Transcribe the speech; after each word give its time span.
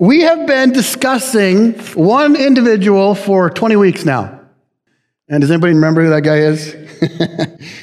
We 0.00 0.20
have 0.20 0.46
been 0.46 0.70
discussing 0.70 1.72
one 1.94 2.36
individual 2.36 3.16
for 3.16 3.50
20 3.50 3.74
weeks 3.74 4.04
now. 4.04 4.40
And 5.28 5.40
does 5.40 5.50
anybody 5.50 5.74
remember 5.74 6.04
who 6.04 6.10
that 6.10 6.22
guy 6.22 6.36
is? 6.36 6.72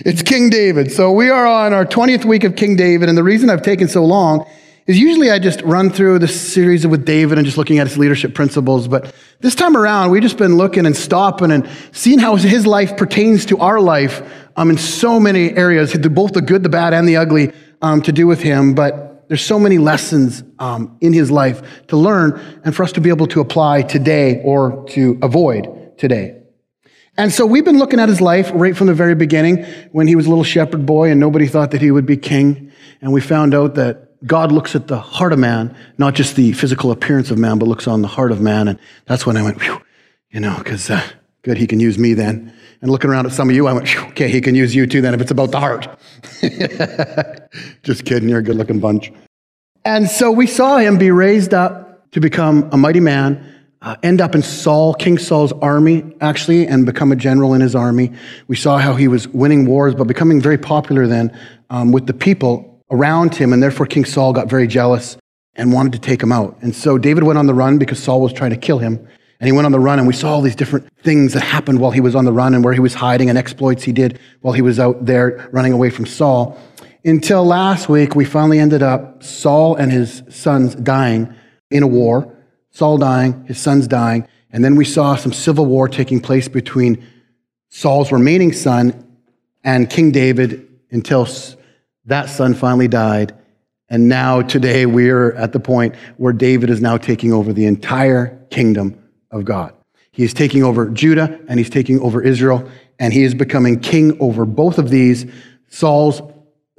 it's 0.05 0.21
King 0.21 0.49
David. 0.49 0.93
So 0.93 1.11
we 1.11 1.29
are 1.29 1.45
on 1.45 1.73
our 1.73 1.85
20th 1.85 2.23
week 2.23 2.45
of 2.45 2.55
King 2.55 2.77
David. 2.77 3.09
And 3.09 3.17
the 3.17 3.23
reason 3.23 3.49
I've 3.49 3.63
taken 3.63 3.89
so 3.89 4.05
long 4.05 4.47
is 4.87 4.97
usually 4.97 5.29
I 5.29 5.39
just 5.39 5.59
run 5.63 5.89
through 5.89 6.19
the 6.19 6.27
series 6.29 6.87
with 6.87 7.05
David 7.05 7.37
and 7.37 7.43
just 7.43 7.57
looking 7.57 7.79
at 7.79 7.87
his 7.87 7.97
leadership 7.97 8.33
principles. 8.33 8.87
But 8.87 9.13
this 9.41 9.53
time 9.53 9.75
around, 9.75 10.11
we've 10.11 10.23
just 10.23 10.37
been 10.37 10.55
looking 10.55 10.85
and 10.85 10.95
stopping 10.95 11.51
and 11.51 11.69
seeing 11.91 12.19
how 12.19 12.37
his 12.37 12.65
life 12.65 12.95
pertains 12.95 13.45
to 13.47 13.57
our 13.57 13.81
life 13.81 14.21
um, 14.55 14.69
in 14.69 14.77
so 14.77 15.19
many 15.19 15.51
areas, 15.57 15.93
both 15.97 16.31
the 16.31 16.41
good, 16.41 16.63
the 16.63 16.69
bad, 16.69 16.93
and 16.93 17.09
the 17.09 17.17
ugly 17.17 17.51
um, 17.81 18.01
to 18.03 18.13
do 18.13 18.25
with 18.25 18.41
him. 18.41 18.73
But 18.73 19.14
there's 19.27 19.43
so 19.43 19.59
many 19.59 19.77
lessons 19.77 20.43
um, 20.59 20.97
in 21.01 21.13
his 21.13 21.31
life 21.31 21.87
to 21.87 21.97
learn 21.97 22.39
and 22.63 22.75
for 22.75 22.83
us 22.83 22.91
to 22.93 23.01
be 23.01 23.09
able 23.09 23.27
to 23.27 23.41
apply 23.41 23.81
today 23.81 24.41
or 24.43 24.85
to 24.89 25.17
avoid 25.21 25.97
today. 25.97 26.41
And 27.17 27.31
so 27.31 27.45
we've 27.45 27.63
been 27.63 27.79
looking 27.79 27.99
at 27.99 28.09
his 28.09 28.19
life 28.19 28.51
right 28.53 28.75
from 28.75 28.87
the 28.87 28.93
very 28.93 29.15
beginning 29.15 29.63
when 29.91 30.07
he 30.07 30.15
was 30.15 30.25
a 30.25 30.29
little 30.29 30.43
shepherd 30.43 30.85
boy 30.85 31.11
and 31.11 31.19
nobody 31.19 31.47
thought 31.47 31.71
that 31.71 31.81
he 31.81 31.89
would 31.89 32.05
be 32.05 32.17
king. 32.17 32.71
And 33.01 33.13
we 33.13 33.21
found 33.21 33.53
out 33.53 33.75
that 33.75 34.05
God 34.25 34.51
looks 34.51 34.75
at 34.75 34.87
the 34.87 34.99
heart 34.99 35.31
of 35.31 35.39
man, 35.39 35.75
not 35.97 36.13
just 36.13 36.35
the 36.35 36.51
physical 36.53 36.91
appearance 36.91 37.31
of 37.31 37.37
man, 37.37 37.57
but 37.57 37.67
looks 37.67 37.87
on 37.87 38.01
the 38.01 38.07
heart 38.07 38.31
of 38.31 38.41
man. 38.41 38.67
And 38.67 38.79
that's 39.05 39.25
when 39.25 39.37
I 39.37 39.43
went, 39.43 39.61
you 40.29 40.39
know, 40.39 40.57
because 40.57 40.89
uh, 40.89 41.01
good, 41.43 41.57
he 41.57 41.67
can 41.67 41.79
use 41.79 41.97
me 41.97 42.13
then. 42.13 42.53
And 42.81 42.91
looking 42.91 43.09
around 43.09 43.25
at 43.25 43.31
some 43.31 43.49
of 43.49 43.55
you, 43.55 43.67
I 43.67 43.73
went, 43.73 43.95
okay, 44.09 44.29
he 44.29 44.41
can 44.41 44.55
use 44.55 44.75
you 44.75 44.85
too 44.87 45.01
then 45.01 45.13
if 45.13 45.21
it's 45.21 45.31
about 45.31 45.51
the 45.51 45.59
heart. 45.59 45.87
Just 47.83 48.05
kidding, 48.05 48.29
you're 48.29 48.39
a 48.39 48.43
good 48.43 48.55
looking 48.55 48.79
bunch. 48.79 49.11
And 49.83 50.09
so 50.09 50.31
we 50.31 50.47
saw 50.47 50.77
him 50.77 50.97
be 50.97 51.11
raised 51.11 51.53
up 51.53 52.11
to 52.11 52.19
become 52.19 52.69
a 52.71 52.77
mighty 52.77 52.99
man, 52.99 53.53
uh, 53.81 53.95
end 54.01 54.19
up 54.19 54.33
in 54.33 54.41
Saul, 54.41 54.93
King 54.93 55.17
Saul's 55.17 55.51
army, 55.53 56.03
actually, 56.21 56.65
and 56.65 56.85
become 56.85 57.11
a 57.11 57.15
general 57.15 57.53
in 57.53 57.61
his 57.61 57.75
army. 57.75 58.11
We 58.47 58.55
saw 58.55 58.77
how 58.77 58.95
he 58.95 59.07
was 59.07 59.27
winning 59.27 59.65
wars, 59.65 59.93
but 59.93 60.05
becoming 60.05 60.41
very 60.41 60.57
popular 60.57 61.05
then 61.05 61.37
um, 61.69 61.91
with 61.91 62.07
the 62.07 62.13
people 62.13 62.81
around 62.89 63.35
him. 63.35 63.53
And 63.53 63.61
therefore, 63.61 63.85
King 63.85 64.05
Saul 64.05 64.33
got 64.33 64.49
very 64.49 64.65
jealous 64.65 65.17
and 65.55 65.71
wanted 65.71 65.93
to 65.93 65.99
take 65.99 66.21
him 66.21 66.31
out. 66.31 66.57
And 66.61 66.75
so 66.75 66.97
David 66.97 67.23
went 67.23 67.37
on 67.37 67.45
the 67.45 67.53
run 67.53 67.77
because 67.77 68.01
Saul 68.01 68.21
was 68.21 68.33
trying 68.33 68.51
to 68.51 68.57
kill 68.57 68.79
him. 68.79 69.07
And 69.39 69.47
he 69.47 69.51
went 69.51 69.65
on 69.65 69.71
the 69.71 69.79
run, 69.79 69.99
and 69.99 70.07
we 70.07 70.13
saw 70.13 70.33
all 70.33 70.41
these 70.41 70.55
different 70.55 70.87
things 71.03 71.33
that 71.33 71.41
happened 71.41 71.79
while 71.79 71.91
he 71.91 71.99
was 71.99 72.15
on 72.15 72.25
the 72.25 72.31
run 72.31 72.53
and 72.53 72.63
where 72.63 72.73
he 72.73 72.79
was 72.79 72.93
hiding 72.93 73.29
and 73.29 73.37
exploits 73.37 73.83
he 73.83 73.91
did 73.91 74.19
while 74.41 74.53
he 74.53 74.61
was 74.61 74.79
out 74.79 75.05
there 75.05 75.49
running 75.51 75.73
away 75.73 75.89
from 75.89 76.05
Saul. 76.05 76.57
Until 77.03 77.45
last 77.45 77.89
week, 77.89 78.15
we 78.15 78.25
finally 78.25 78.59
ended 78.59 78.81
up 78.81 79.23
Saul 79.23 79.75
and 79.75 79.91
his 79.91 80.23
sons 80.29 80.73
dying 80.75 81.33
in 81.69 81.83
a 81.83 81.87
war. 81.87 82.33
Saul 82.71 82.97
dying, 82.97 83.45
his 83.45 83.59
sons 83.59 83.87
dying. 83.87 84.27
And 84.51 84.63
then 84.63 84.75
we 84.75 84.85
saw 84.85 85.15
some 85.15 85.33
civil 85.33 85.65
war 85.65 85.87
taking 85.89 86.21
place 86.21 86.47
between 86.47 87.05
Saul's 87.69 88.11
remaining 88.11 88.53
son 88.53 89.05
and 89.63 89.89
King 89.89 90.11
David 90.11 90.67
until 90.91 91.27
that 92.05 92.29
son 92.29 92.53
finally 92.53 92.87
died. 92.87 93.35
And 93.89 94.09
now, 94.09 94.41
today, 94.41 94.85
we're 94.87 95.33
at 95.33 95.51
the 95.51 95.59
point 95.59 95.95
where 96.17 96.33
David 96.33 96.69
is 96.69 96.81
now 96.81 96.97
taking 96.97 97.31
over 97.31 97.53
the 97.53 97.65
entire 97.65 98.43
kingdom 98.49 98.99
of 99.35 99.45
God. 99.45 99.73
He 100.11 100.23
is 100.23 100.33
taking 100.33 100.63
over 100.63 100.89
Judah 100.89 101.39
and 101.47 101.59
he's 101.59 101.69
taking 101.69 101.99
over 101.99 102.21
Israel, 102.21 102.69
and 102.97 103.13
he 103.13 103.23
is 103.23 103.35
becoming 103.35 103.79
king 103.79 104.17
over 104.21 104.45
both 104.45 104.77
of 104.77 104.89
these. 104.89 105.25
Saul's 105.67 106.21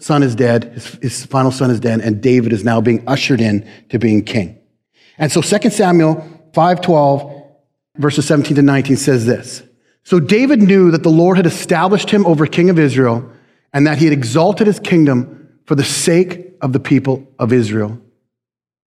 son 0.00 0.22
is 0.22 0.34
dead, 0.34 0.64
his, 0.64 0.86
his 1.02 1.26
final 1.26 1.50
son 1.50 1.70
is 1.70 1.78
dead, 1.78 2.00
and 2.00 2.22
David 2.22 2.52
is 2.52 2.64
now 2.64 2.80
being 2.80 3.06
ushered 3.06 3.40
in 3.40 3.68
to 3.90 3.98
being 3.98 4.24
king. 4.24 4.58
And 5.18 5.30
so 5.30 5.42
2 5.42 5.70
Samuel 5.70 6.26
5:12, 6.52 7.44
verses 7.98 8.26
17 8.26 8.56
to 8.56 8.62
19 8.62 8.96
says 8.96 9.26
this. 9.26 9.62
So 10.02 10.18
David 10.18 10.62
knew 10.62 10.90
that 10.92 11.02
the 11.02 11.10
Lord 11.10 11.36
had 11.36 11.46
established 11.46 12.10
him 12.10 12.24
over 12.26 12.46
king 12.46 12.70
of 12.70 12.78
Israel, 12.78 13.30
and 13.72 13.86
that 13.86 13.98
he 13.98 14.06
had 14.06 14.14
exalted 14.14 14.66
his 14.66 14.80
kingdom 14.80 15.58
for 15.66 15.74
the 15.74 15.84
sake 15.84 16.54
of 16.62 16.72
the 16.72 16.80
people 16.80 17.26
of 17.38 17.52
Israel. 17.52 18.00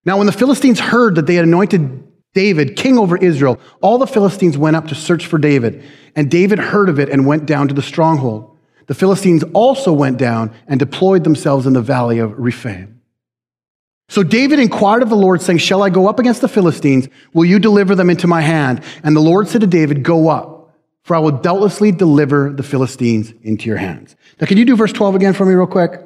Now, 0.03 0.17
when 0.17 0.27
the 0.27 0.33
Philistines 0.33 0.79
heard 0.79 1.15
that 1.15 1.25
they 1.25 1.33
had 1.33 1.45
anointed 1.45 2.04
David, 2.35 2.75
king 2.75 2.99
over 2.99 3.17
Israel, 3.17 3.59
all 3.81 3.97
the 3.97 4.05
Philistines 4.05 4.57
went 4.57 4.75
up 4.75 4.89
to 4.89 4.95
search 4.95 5.25
for 5.25 5.39
David. 5.39 5.81
And 6.15 6.29
David 6.29 6.59
heard 6.59 6.89
of 6.89 6.99
it 6.99 7.09
and 7.09 7.25
went 7.25 7.45
down 7.45 7.69
to 7.69 7.73
the 7.73 7.81
stronghold. 7.81 8.55
The 8.87 8.93
Philistines 8.93 9.43
also 9.53 9.93
went 9.93 10.17
down 10.17 10.53
and 10.67 10.77
deployed 10.77 11.23
themselves 11.23 11.65
in 11.65 11.73
the 11.73 11.81
valley 11.81 12.19
of 12.19 12.37
Rephaim. 12.37 13.01
So 14.09 14.21
David 14.21 14.59
inquired 14.59 15.01
of 15.01 15.09
the 15.09 15.15
Lord, 15.15 15.41
saying, 15.41 15.57
Shall 15.59 15.81
I 15.81 15.89
go 15.89 16.07
up 16.07 16.19
against 16.19 16.41
the 16.41 16.47
Philistines? 16.47 17.07
Will 17.33 17.45
you 17.45 17.57
deliver 17.57 17.95
them 17.95 18.09
into 18.09 18.27
my 18.27 18.41
hand? 18.41 18.83
And 19.01 19.15
the 19.15 19.21
Lord 19.21 19.47
said 19.47 19.61
to 19.61 19.67
David, 19.67 20.03
Go 20.03 20.27
up, 20.27 20.75
for 21.03 21.15
I 21.15 21.19
will 21.19 21.31
doubtlessly 21.31 21.91
deliver 21.91 22.51
the 22.51 22.63
Philistines 22.63 23.33
into 23.41 23.65
your 23.65 23.77
hands. 23.77 24.15
Now, 24.39 24.45
can 24.45 24.57
you 24.57 24.65
do 24.65 24.75
verse 24.75 24.91
12 24.91 25.15
again 25.15 25.33
for 25.33 25.45
me, 25.45 25.53
real 25.53 25.65
quick? 25.65 26.01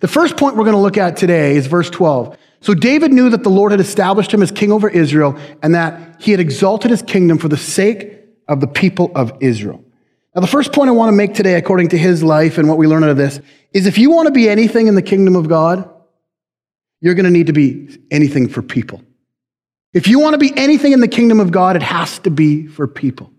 The 0.00 0.08
first 0.08 0.36
point 0.36 0.56
we're 0.56 0.64
going 0.64 0.76
to 0.76 0.82
look 0.82 0.98
at 0.98 1.16
today 1.16 1.54
is 1.54 1.68
verse 1.68 1.88
12. 1.88 2.36
So 2.62 2.74
David 2.74 3.12
knew 3.12 3.28
that 3.28 3.42
the 3.42 3.50
Lord 3.50 3.72
had 3.72 3.80
established 3.80 4.32
him 4.32 4.40
as 4.40 4.50
king 4.50 4.70
over 4.72 4.88
Israel 4.88 5.36
and 5.62 5.74
that 5.74 6.22
he 6.22 6.30
had 6.30 6.40
exalted 6.40 6.90
his 6.90 7.02
kingdom 7.02 7.36
for 7.36 7.48
the 7.48 7.56
sake 7.56 8.14
of 8.48 8.60
the 8.60 8.68
people 8.68 9.10
of 9.14 9.32
Israel. 9.40 9.84
Now, 10.34 10.40
the 10.40 10.46
first 10.46 10.72
point 10.72 10.88
I 10.88 10.92
want 10.92 11.08
to 11.08 11.16
make 11.16 11.34
today, 11.34 11.56
according 11.56 11.88
to 11.88 11.98
his 11.98 12.22
life 12.22 12.58
and 12.58 12.68
what 12.68 12.78
we 12.78 12.86
learn 12.86 13.02
out 13.02 13.10
of 13.10 13.16
this, 13.16 13.40
is 13.72 13.86
if 13.86 13.98
you 13.98 14.10
want 14.10 14.28
to 14.28 14.32
be 14.32 14.48
anything 14.48 14.86
in 14.86 14.94
the 14.94 15.02
kingdom 15.02 15.36
of 15.36 15.48
God, 15.48 15.90
you're 17.00 17.14
going 17.14 17.24
to 17.24 17.30
need 17.30 17.48
to 17.48 17.52
be 17.52 17.98
anything 18.10 18.48
for 18.48 18.62
people. 18.62 19.02
If 19.92 20.06
you 20.06 20.20
want 20.20 20.34
to 20.34 20.38
be 20.38 20.56
anything 20.56 20.92
in 20.92 21.00
the 21.00 21.08
kingdom 21.08 21.40
of 21.40 21.50
God, 21.50 21.76
it 21.76 21.82
has 21.82 22.20
to 22.20 22.30
be 22.30 22.66
for 22.68 22.86
people. 22.86 23.30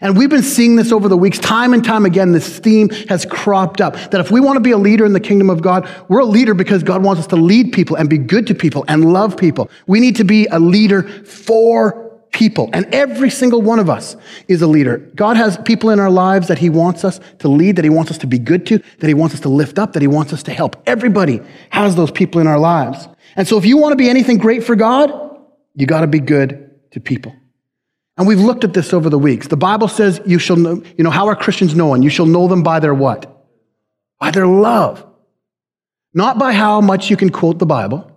And 0.00 0.16
we've 0.16 0.30
been 0.30 0.42
seeing 0.42 0.76
this 0.76 0.92
over 0.92 1.08
the 1.08 1.16
weeks, 1.16 1.38
time 1.38 1.72
and 1.72 1.84
time 1.84 2.04
again. 2.04 2.32
This 2.32 2.58
theme 2.58 2.90
has 3.08 3.24
cropped 3.24 3.80
up 3.80 3.94
that 4.10 4.20
if 4.20 4.30
we 4.30 4.40
want 4.40 4.56
to 4.56 4.60
be 4.60 4.72
a 4.72 4.78
leader 4.78 5.06
in 5.06 5.12
the 5.12 5.20
kingdom 5.20 5.50
of 5.50 5.62
God, 5.62 5.88
we're 6.08 6.20
a 6.20 6.24
leader 6.24 6.54
because 6.54 6.82
God 6.82 7.02
wants 7.02 7.20
us 7.20 7.26
to 7.28 7.36
lead 7.36 7.72
people 7.72 7.96
and 7.96 8.10
be 8.10 8.18
good 8.18 8.46
to 8.48 8.54
people 8.54 8.84
and 8.88 9.12
love 9.12 9.36
people. 9.36 9.70
We 9.86 10.00
need 10.00 10.16
to 10.16 10.24
be 10.24 10.46
a 10.46 10.58
leader 10.58 11.02
for 11.24 12.04
people. 12.32 12.68
And 12.72 12.92
every 12.92 13.30
single 13.30 13.62
one 13.62 13.78
of 13.78 13.88
us 13.88 14.16
is 14.48 14.60
a 14.60 14.66
leader. 14.66 14.98
God 15.14 15.36
has 15.36 15.56
people 15.58 15.90
in 15.90 16.00
our 16.00 16.10
lives 16.10 16.48
that 16.48 16.58
He 16.58 16.68
wants 16.68 17.04
us 17.04 17.20
to 17.38 17.48
lead, 17.48 17.76
that 17.76 17.84
He 17.84 17.90
wants 17.90 18.10
us 18.10 18.18
to 18.18 18.26
be 18.26 18.38
good 18.38 18.66
to, 18.66 18.82
that 18.98 19.06
He 19.06 19.14
wants 19.14 19.34
us 19.34 19.40
to 19.40 19.48
lift 19.48 19.78
up, 19.78 19.92
that 19.92 20.02
He 20.02 20.08
wants 20.08 20.32
us 20.32 20.42
to 20.44 20.52
help. 20.52 20.82
Everybody 20.86 21.40
has 21.70 21.94
those 21.94 22.10
people 22.10 22.40
in 22.40 22.46
our 22.46 22.58
lives. 22.58 23.08
And 23.36 23.48
so 23.48 23.56
if 23.56 23.64
you 23.64 23.78
want 23.78 23.92
to 23.92 23.96
be 23.96 24.10
anything 24.10 24.38
great 24.38 24.64
for 24.64 24.76
God, 24.76 25.12
you 25.74 25.86
got 25.86 26.02
to 26.02 26.06
be 26.06 26.20
good 26.20 26.72
to 26.90 27.00
people. 27.00 27.34
And 28.16 28.28
we've 28.28 28.40
looked 28.40 28.64
at 28.64 28.74
this 28.74 28.92
over 28.92 29.10
the 29.10 29.18
weeks. 29.18 29.48
The 29.48 29.56
Bible 29.56 29.88
says 29.88 30.20
you 30.24 30.38
shall 30.38 30.56
know, 30.56 30.82
you 30.96 31.04
know, 31.04 31.10
how 31.10 31.26
are 31.26 31.34
Christians 31.34 31.74
known? 31.74 32.02
You 32.02 32.10
shall 32.10 32.26
know 32.26 32.46
them 32.46 32.62
by 32.62 32.80
their 32.80 32.94
what? 32.94 33.44
By 34.20 34.30
their 34.30 34.46
love. 34.46 35.04
Not 36.12 36.38
by 36.38 36.52
how 36.52 36.80
much 36.80 37.10
you 37.10 37.16
can 37.16 37.30
quote 37.30 37.58
the 37.58 37.66
Bible, 37.66 38.08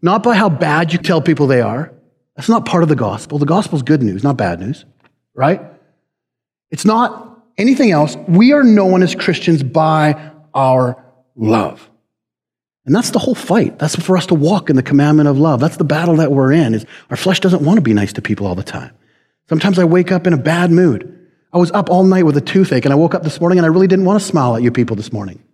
not 0.00 0.22
by 0.22 0.34
how 0.34 0.48
bad 0.48 0.92
you 0.92 0.98
tell 0.98 1.20
people 1.20 1.46
they 1.46 1.60
are. 1.60 1.92
That's 2.34 2.48
not 2.48 2.64
part 2.64 2.82
of 2.82 2.88
the 2.88 2.96
gospel. 2.96 3.38
The 3.38 3.44
gospel 3.44 3.76
is 3.76 3.82
good 3.82 4.02
news, 4.02 4.24
not 4.24 4.38
bad 4.38 4.58
news, 4.58 4.86
right? 5.34 5.60
It's 6.70 6.86
not 6.86 7.44
anything 7.58 7.90
else. 7.90 8.16
We 8.26 8.54
are 8.54 8.64
known 8.64 9.02
as 9.02 9.14
Christians 9.14 9.62
by 9.62 10.32
our 10.54 11.04
love. 11.36 11.90
And 12.86 12.94
that's 12.94 13.10
the 13.10 13.18
whole 13.18 13.34
fight. 13.34 13.78
That's 13.78 13.94
for 13.96 14.16
us 14.16 14.26
to 14.26 14.34
walk 14.34 14.70
in 14.70 14.76
the 14.76 14.82
commandment 14.82 15.28
of 15.28 15.38
love. 15.38 15.60
That's 15.60 15.76
the 15.76 15.84
battle 15.84 16.16
that 16.16 16.32
we're 16.32 16.52
in. 16.52 16.74
Is 16.74 16.86
our 17.10 17.16
flesh 17.16 17.38
doesn't 17.40 17.62
want 17.62 17.76
to 17.76 17.82
be 17.82 17.92
nice 17.92 18.14
to 18.14 18.22
people 18.22 18.46
all 18.46 18.54
the 18.54 18.64
time. 18.64 18.92
Sometimes 19.52 19.78
I 19.78 19.84
wake 19.84 20.10
up 20.10 20.26
in 20.26 20.32
a 20.32 20.38
bad 20.38 20.70
mood. 20.70 21.28
I 21.52 21.58
was 21.58 21.70
up 21.72 21.90
all 21.90 22.04
night 22.04 22.24
with 22.24 22.38
a 22.38 22.40
toothache, 22.40 22.86
and 22.86 22.92
I 22.92 22.96
woke 22.96 23.14
up 23.14 23.22
this 23.22 23.38
morning 23.38 23.58
and 23.58 23.66
I 23.66 23.68
really 23.68 23.86
didn't 23.86 24.06
want 24.06 24.18
to 24.18 24.26
smile 24.26 24.56
at 24.56 24.62
you 24.62 24.72
people 24.72 24.96
this 24.96 25.12
morning. 25.12 25.44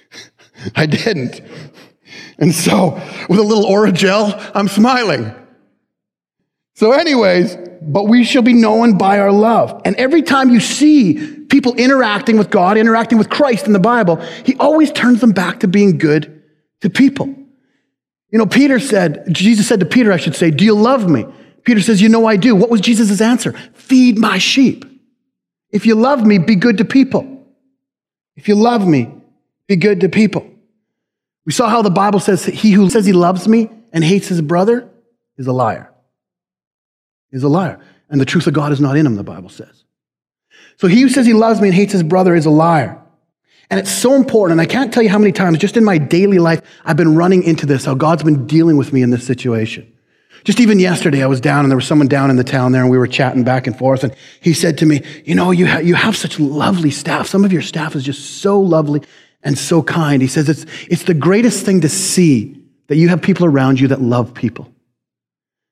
I 0.76 0.86
didn't. 0.86 1.40
And 2.38 2.54
so, 2.54 2.92
with 3.28 3.40
a 3.40 3.42
little 3.42 3.64
Orajel, 3.64 4.52
I'm 4.54 4.68
smiling. 4.68 5.34
So, 6.76 6.92
anyways, 6.92 7.56
but 7.82 8.04
we 8.04 8.22
shall 8.22 8.42
be 8.42 8.52
known 8.52 8.96
by 8.96 9.18
our 9.18 9.32
love. 9.32 9.82
And 9.84 9.96
every 9.96 10.22
time 10.22 10.50
you 10.50 10.60
see 10.60 11.14
people 11.46 11.74
interacting 11.74 12.38
with 12.38 12.48
God, 12.48 12.76
interacting 12.76 13.18
with 13.18 13.28
Christ 13.28 13.66
in 13.66 13.72
the 13.72 13.80
Bible, 13.80 14.18
he 14.46 14.54
always 14.60 14.92
turns 14.92 15.20
them 15.20 15.32
back 15.32 15.58
to 15.60 15.66
being 15.66 15.98
good 15.98 16.44
to 16.82 16.90
people. 16.90 17.26
You 18.30 18.38
know, 18.38 18.46
Peter 18.46 18.78
said, 18.78 19.24
Jesus 19.32 19.66
said 19.66 19.80
to 19.80 19.86
Peter, 19.86 20.12
I 20.12 20.16
should 20.18 20.36
say, 20.36 20.52
Do 20.52 20.64
you 20.64 20.76
love 20.76 21.10
me? 21.10 21.26
Peter 21.64 21.80
says, 21.80 22.00
You 22.00 22.08
know 22.08 22.26
I 22.26 22.36
do. 22.36 22.54
What 22.54 22.70
was 22.70 22.80
Jesus' 22.80 23.20
answer? 23.20 23.52
Feed 23.74 24.18
my 24.18 24.38
sheep. 24.38 24.84
If 25.70 25.86
you 25.86 25.94
love 25.94 26.26
me, 26.26 26.38
be 26.38 26.56
good 26.56 26.78
to 26.78 26.84
people. 26.84 27.46
If 28.36 28.48
you 28.48 28.54
love 28.54 28.86
me, 28.86 29.12
be 29.66 29.76
good 29.76 30.00
to 30.00 30.08
people. 30.08 30.48
We 31.44 31.52
saw 31.52 31.68
how 31.68 31.82
the 31.82 31.90
Bible 31.90 32.20
says 32.20 32.44
he 32.44 32.72
who 32.72 32.88
says 32.90 33.06
he 33.06 33.12
loves 33.12 33.48
me 33.48 33.70
and 33.92 34.04
hates 34.04 34.28
his 34.28 34.40
brother 34.40 34.88
is 35.36 35.46
a 35.46 35.52
liar. 35.52 35.92
Is 37.30 37.42
a 37.42 37.48
liar. 37.48 37.80
And 38.10 38.20
the 38.20 38.26
truth 38.26 38.46
of 38.46 38.52
God 38.52 38.72
is 38.72 38.80
not 38.80 38.96
in 38.96 39.06
him, 39.06 39.16
the 39.16 39.24
Bible 39.24 39.48
says. 39.48 39.84
So 40.76 40.86
he 40.86 41.00
who 41.00 41.08
says 41.08 41.26
he 41.26 41.32
loves 41.32 41.60
me 41.60 41.68
and 41.68 41.74
hates 41.74 41.92
his 41.92 42.02
brother 42.02 42.34
is 42.34 42.46
a 42.46 42.50
liar. 42.50 42.98
And 43.70 43.80
it's 43.80 43.90
so 43.90 44.14
important. 44.14 44.60
And 44.60 44.60
I 44.60 44.70
can't 44.70 44.92
tell 44.92 45.02
you 45.02 45.08
how 45.08 45.18
many 45.18 45.32
times, 45.32 45.56
just 45.58 45.78
in 45.78 45.84
my 45.84 45.96
daily 45.96 46.38
life, 46.38 46.60
I've 46.84 46.96
been 46.96 47.16
running 47.16 47.42
into 47.42 47.64
this, 47.64 47.86
how 47.86 47.94
God's 47.94 48.22
been 48.22 48.46
dealing 48.46 48.76
with 48.76 48.92
me 48.92 49.02
in 49.02 49.08
this 49.08 49.26
situation. 49.26 49.90
Just 50.44 50.60
even 50.60 50.80
yesterday, 50.80 51.22
I 51.22 51.26
was 51.26 51.40
down 51.40 51.64
and 51.64 51.70
there 51.70 51.76
was 51.76 51.86
someone 51.86 52.08
down 52.08 52.30
in 52.30 52.36
the 52.36 52.44
town 52.44 52.72
there 52.72 52.82
and 52.82 52.90
we 52.90 52.98
were 52.98 53.06
chatting 53.06 53.44
back 53.44 53.66
and 53.66 53.78
forth. 53.78 54.02
And 54.02 54.14
he 54.40 54.52
said 54.52 54.78
to 54.78 54.86
me, 54.86 55.02
You 55.24 55.34
know, 55.34 55.50
you, 55.52 55.66
ha- 55.66 55.78
you 55.78 55.94
have 55.94 56.16
such 56.16 56.40
lovely 56.40 56.90
staff. 56.90 57.28
Some 57.28 57.44
of 57.44 57.52
your 57.52 57.62
staff 57.62 57.94
is 57.94 58.02
just 58.04 58.40
so 58.40 58.60
lovely 58.60 59.02
and 59.42 59.58
so 59.58 59.82
kind. 59.82 60.22
He 60.22 60.28
says, 60.28 60.48
it's, 60.48 60.66
it's 60.88 61.04
the 61.04 61.14
greatest 61.14 61.64
thing 61.64 61.80
to 61.82 61.88
see 61.88 62.60
that 62.88 62.96
you 62.96 63.08
have 63.08 63.22
people 63.22 63.46
around 63.46 63.80
you 63.80 63.88
that 63.88 64.00
love 64.00 64.34
people. 64.34 64.72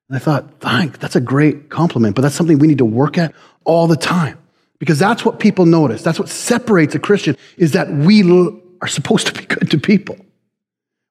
And 0.08 0.16
I 0.16 0.18
thought, 0.18 0.60
thank, 0.60 0.98
that's 0.98 1.16
a 1.16 1.20
great 1.20 1.68
compliment, 1.68 2.16
but 2.16 2.22
that's 2.22 2.34
something 2.34 2.58
we 2.58 2.66
need 2.66 2.78
to 2.78 2.84
work 2.84 3.18
at 3.18 3.34
all 3.64 3.86
the 3.86 3.96
time 3.96 4.38
because 4.78 4.98
that's 4.98 5.24
what 5.24 5.38
people 5.38 5.66
notice. 5.66 6.02
That's 6.02 6.18
what 6.18 6.28
separates 6.28 6.94
a 6.94 6.98
Christian 6.98 7.36
is 7.56 7.72
that 7.72 7.90
we 7.90 8.28
l- 8.28 8.60
are 8.80 8.88
supposed 8.88 9.26
to 9.28 9.32
be 9.32 9.46
good 9.46 9.70
to 9.70 9.78
people. 9.78 10.16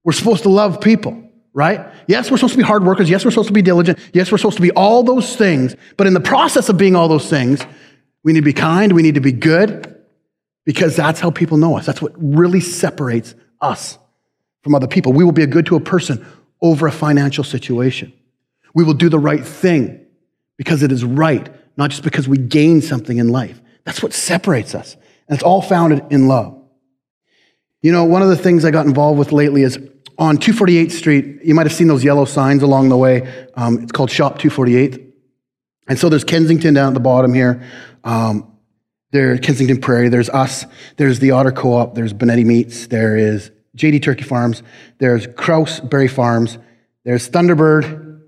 We're 0.03 0.13
supposed 0.13 0.43
to 0.43 0.49
love 0.49 0.81
people 0.81 1.28
right? 1.53 1.87
Yes, 2.07 2.29
we're 2.29 2.37
supposed 2.37 2.53
to 2.53 2.57
be 2.57 2.63
hard 2.63 2.83
workers. 2.83 3.09
Yes, 3.09 3.25
we're 3.25 3.31
supposed 3.31 3.47
to 3.47 3.53
be 3.53 3.61
diligent. 3.61 3.99
Yes, 4.13 4.31
we're 4.31 4.37
supposed 4.37 4.57
to 4.57 4.61
be 4.61 4.71
all 4.71 5.03
those 5.03 5.35
things. 5.35 5.75
But 5.97 6.07
in 6.07 6.13
the 6.13 6.19
process 6.19 6.69
of 6.69 6.77
being 6.77 6.95
all 6.95 7.07
those 7.07 7.29
things, 7.29 7.61
we 8.23 8.33
need 8.33 8.39
to 8.41 8.45
be 8.45 8.53
kind. 8.53 8.93
We 8.93 9.01
need 9.01 9.15
to 9.15 9.21
be 9.21 9.31
good 9.31 9.95
because 10.65 10.95
that's 10.95 11.19
how 11.19 11.31
people 11.31 11.57
know 11.57 11.77
us. 11.77 11.85
That's 11.85 12.01
what 12.01 12.13
really 12.17 12.59
separates 12.59 13.35
us 13.61 13.97
from 14.63 14.75
other 14.75 14.87
people. 14.87 15.13
We 15.13 15.23
will 15.23 15.31
be 15.31 15.43
a 15.43 15.47
good 15.47 15.65
to 15.67 15.75
a 15.75 15.79
person 15.79 16.25
over 16.61 16.87
a 16.87 16.91
financial 16.91 17.43
situation. 17.43 18.13
We 18.73 18.83
will 18.83 18.93
do 18.93 19.09
the 19.09 19.19
right 19.19 19.43
thing 19.43 20.05
because 20.57 20.83
it 20.83 20.91
is 20.91 21.03
right, 21.03 21.49
not 21.77 21.89
just 21.89 22.03
because 22.03 22.27
we 22.27 22.37
gain 22.37 22.81
something 22.81 23.17
in 23.17 23.29
life. 23.29 23.61
That's 23.85 24.03
what 24.03 24.13
separates 24.13 24.75
us. 24.75 24.95
And 25.27 25.35
it's 25.35 25.43
all 25.43 25.61
founded 25.61 26.05
in 26.11 26.27
love. 26.27 26.55
You 27.81 27.93
know, 27.93 28.03
one 28.03 28.21
of 28.21 28.27
the 28.27 28.35
things 28.35 28.65
I 28.65 28.71
got 28.71 28.85
involved 28.85 29.17
with 29.17 29.31
lately 29.31 29.63
is 29.63 29.79
on 30.19 30.37
248th 30.37 30.91
Street, 30.91 31.39
you 31.43 31.55
might 31.55 31.65
have 31.65 31.73
seen 31.73 31.87
those 31.87 32.03
yellow 32.03 32.25
signs 32.25 32.61
along 32.61 32.89
the 32.89 32.97
way. 32.97 33.47
Um, 33.55 33.81
it's 33.81 33.93
called 33.93 34.11
Shop 34.11 34.37
248. 34.37 35.15
And 35.87 35.97
so 35.97 36.09
there's 36.09 36.25
Kensington 36.25 36.73
down 36.73 36.89
at 36.89 36.93
the 36.93 36.99
bottom 36.99 37.33
here. 37.33 37.63
Um, 38.03 38.57
there's 39.11 39.39
Kensington 39.39 39.79
Prairie. 39.79 40.09
There's 40.09 40.29
us. 40.29 40.65
There's 40.97 41.19
the 41.19 41.31
Otter 41.31 41.51
Co-op. 41.51 41.95
There's 41.95 42.13
Bonetti 42.13 42.45
Meats. 42.45 42.87
There 42.87 43.17
is 43.17 43.49
JD 43.75 44.03
Turkey 44.03 44.23
Farms. 44.23 44.61
There's 44.99 45.25
Kraus 45.25 45.79
Berry 45.79 46.09
Farms. 46.09 46.59
There's 47.05 47.29
Thunderbird. 47.29 48.21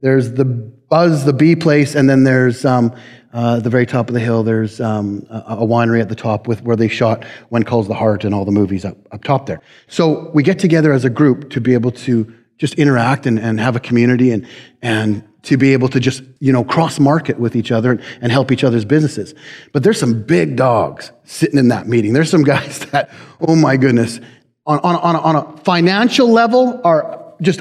There's 0.00 0.32
the 0.32 0.44
Buzz, 0.44 1.24
the 1.24 1.32
Bee 1.32 1.54
Place, 1.54 1.94
and 1.94 2.08
then 2.08 2.24
there's 2.24 2.64
um, 2.64 2.94
uh, 3.36 3.58
at 3.58 3.64
the 3.64 3.70
very 3.70 3.84
top 3.84 4.08
of 4.08 4.14
the 4.14 4.20
hill, 4.20 4.42
there's 4.42 4.80
um, 4.80 5.26
a, 5.28 5.58
a, 5.58 5.66
winery 5.66 6.00
at 6.00 6.08
the 6.08 6.14
top 6.14 6.48
with 6.48 6.62
where 6.62 6.74
they 6.74 6.88
shot 6.88 7.22
When 7.50 7.64
Calls 7.64 7.86
the 7.86 7.94
Heart 7.94 8.24
and 8.24 8.34
all 8.34 8.46
the 8.46 8.50
movies 8.50 8.82
up, 8.82 8.96
up 9.12 9.22
top 9.24 9.44
there. 9.44 9.60
So 9.88 10.30
we 10.32 10.42
get 10.42 10.58
together 10.58 10.90
as 10.90 11.04
a 11.04 11.10
group 11.10 11.50
to 11.50 11.60
be 11.60 11.74
able 11.74 11.90
to 11.90 12.34
just 12.56 12.74
interact 12.76 13.26
and, 13.26 13.38
and 13.38 13.60
have 13.60 13.76
a 13.76 13.80
community 13.80 14.30
and, 14.30 14.48
and 14.80 15.22
to 15.42 15.58
be 15.58 15.74
able 15.74 15.88
to 15.88 16.00
just, 16.00 16.22
you 16.40 16.50
know, 16.50 16.64
cross 16.64 16.98
market 16.98 17.38
with 17.38 17.54
each 17.56 17.70
other 17.70 17.92
and, 17.92 18.02
and 18.22 18.32
help 18.32 18.50
each 18.50 18.64
other's 18.64 18.86
businesses. 18.86 19.34
But 19.74 19.82
there's 19.82 20.00
some 20.00 20.22
big 20.22 20.56
dogs 20.56 21.12
sitting 21.24 21.58
in 21.58 21.68
that 21.68 21.86
meeting. 21.86 22.14
There's 22.14 22.30
some 22.30 22.42
guys 22.54 22.78
that, 22.86 23.10
oh 23.46 23.54
my 23.54 23.76
goodness, 23.76 24.18
on, 24.64 24.78
on, 24.78 24.96
on, 24.96 25.14
a, 25.14 25.20
on 25.20 25.36
a 25.36 25.56
financial 25.58 26.32
level 26.32 26.80
are 26.84 27.34
just 27.42 27.60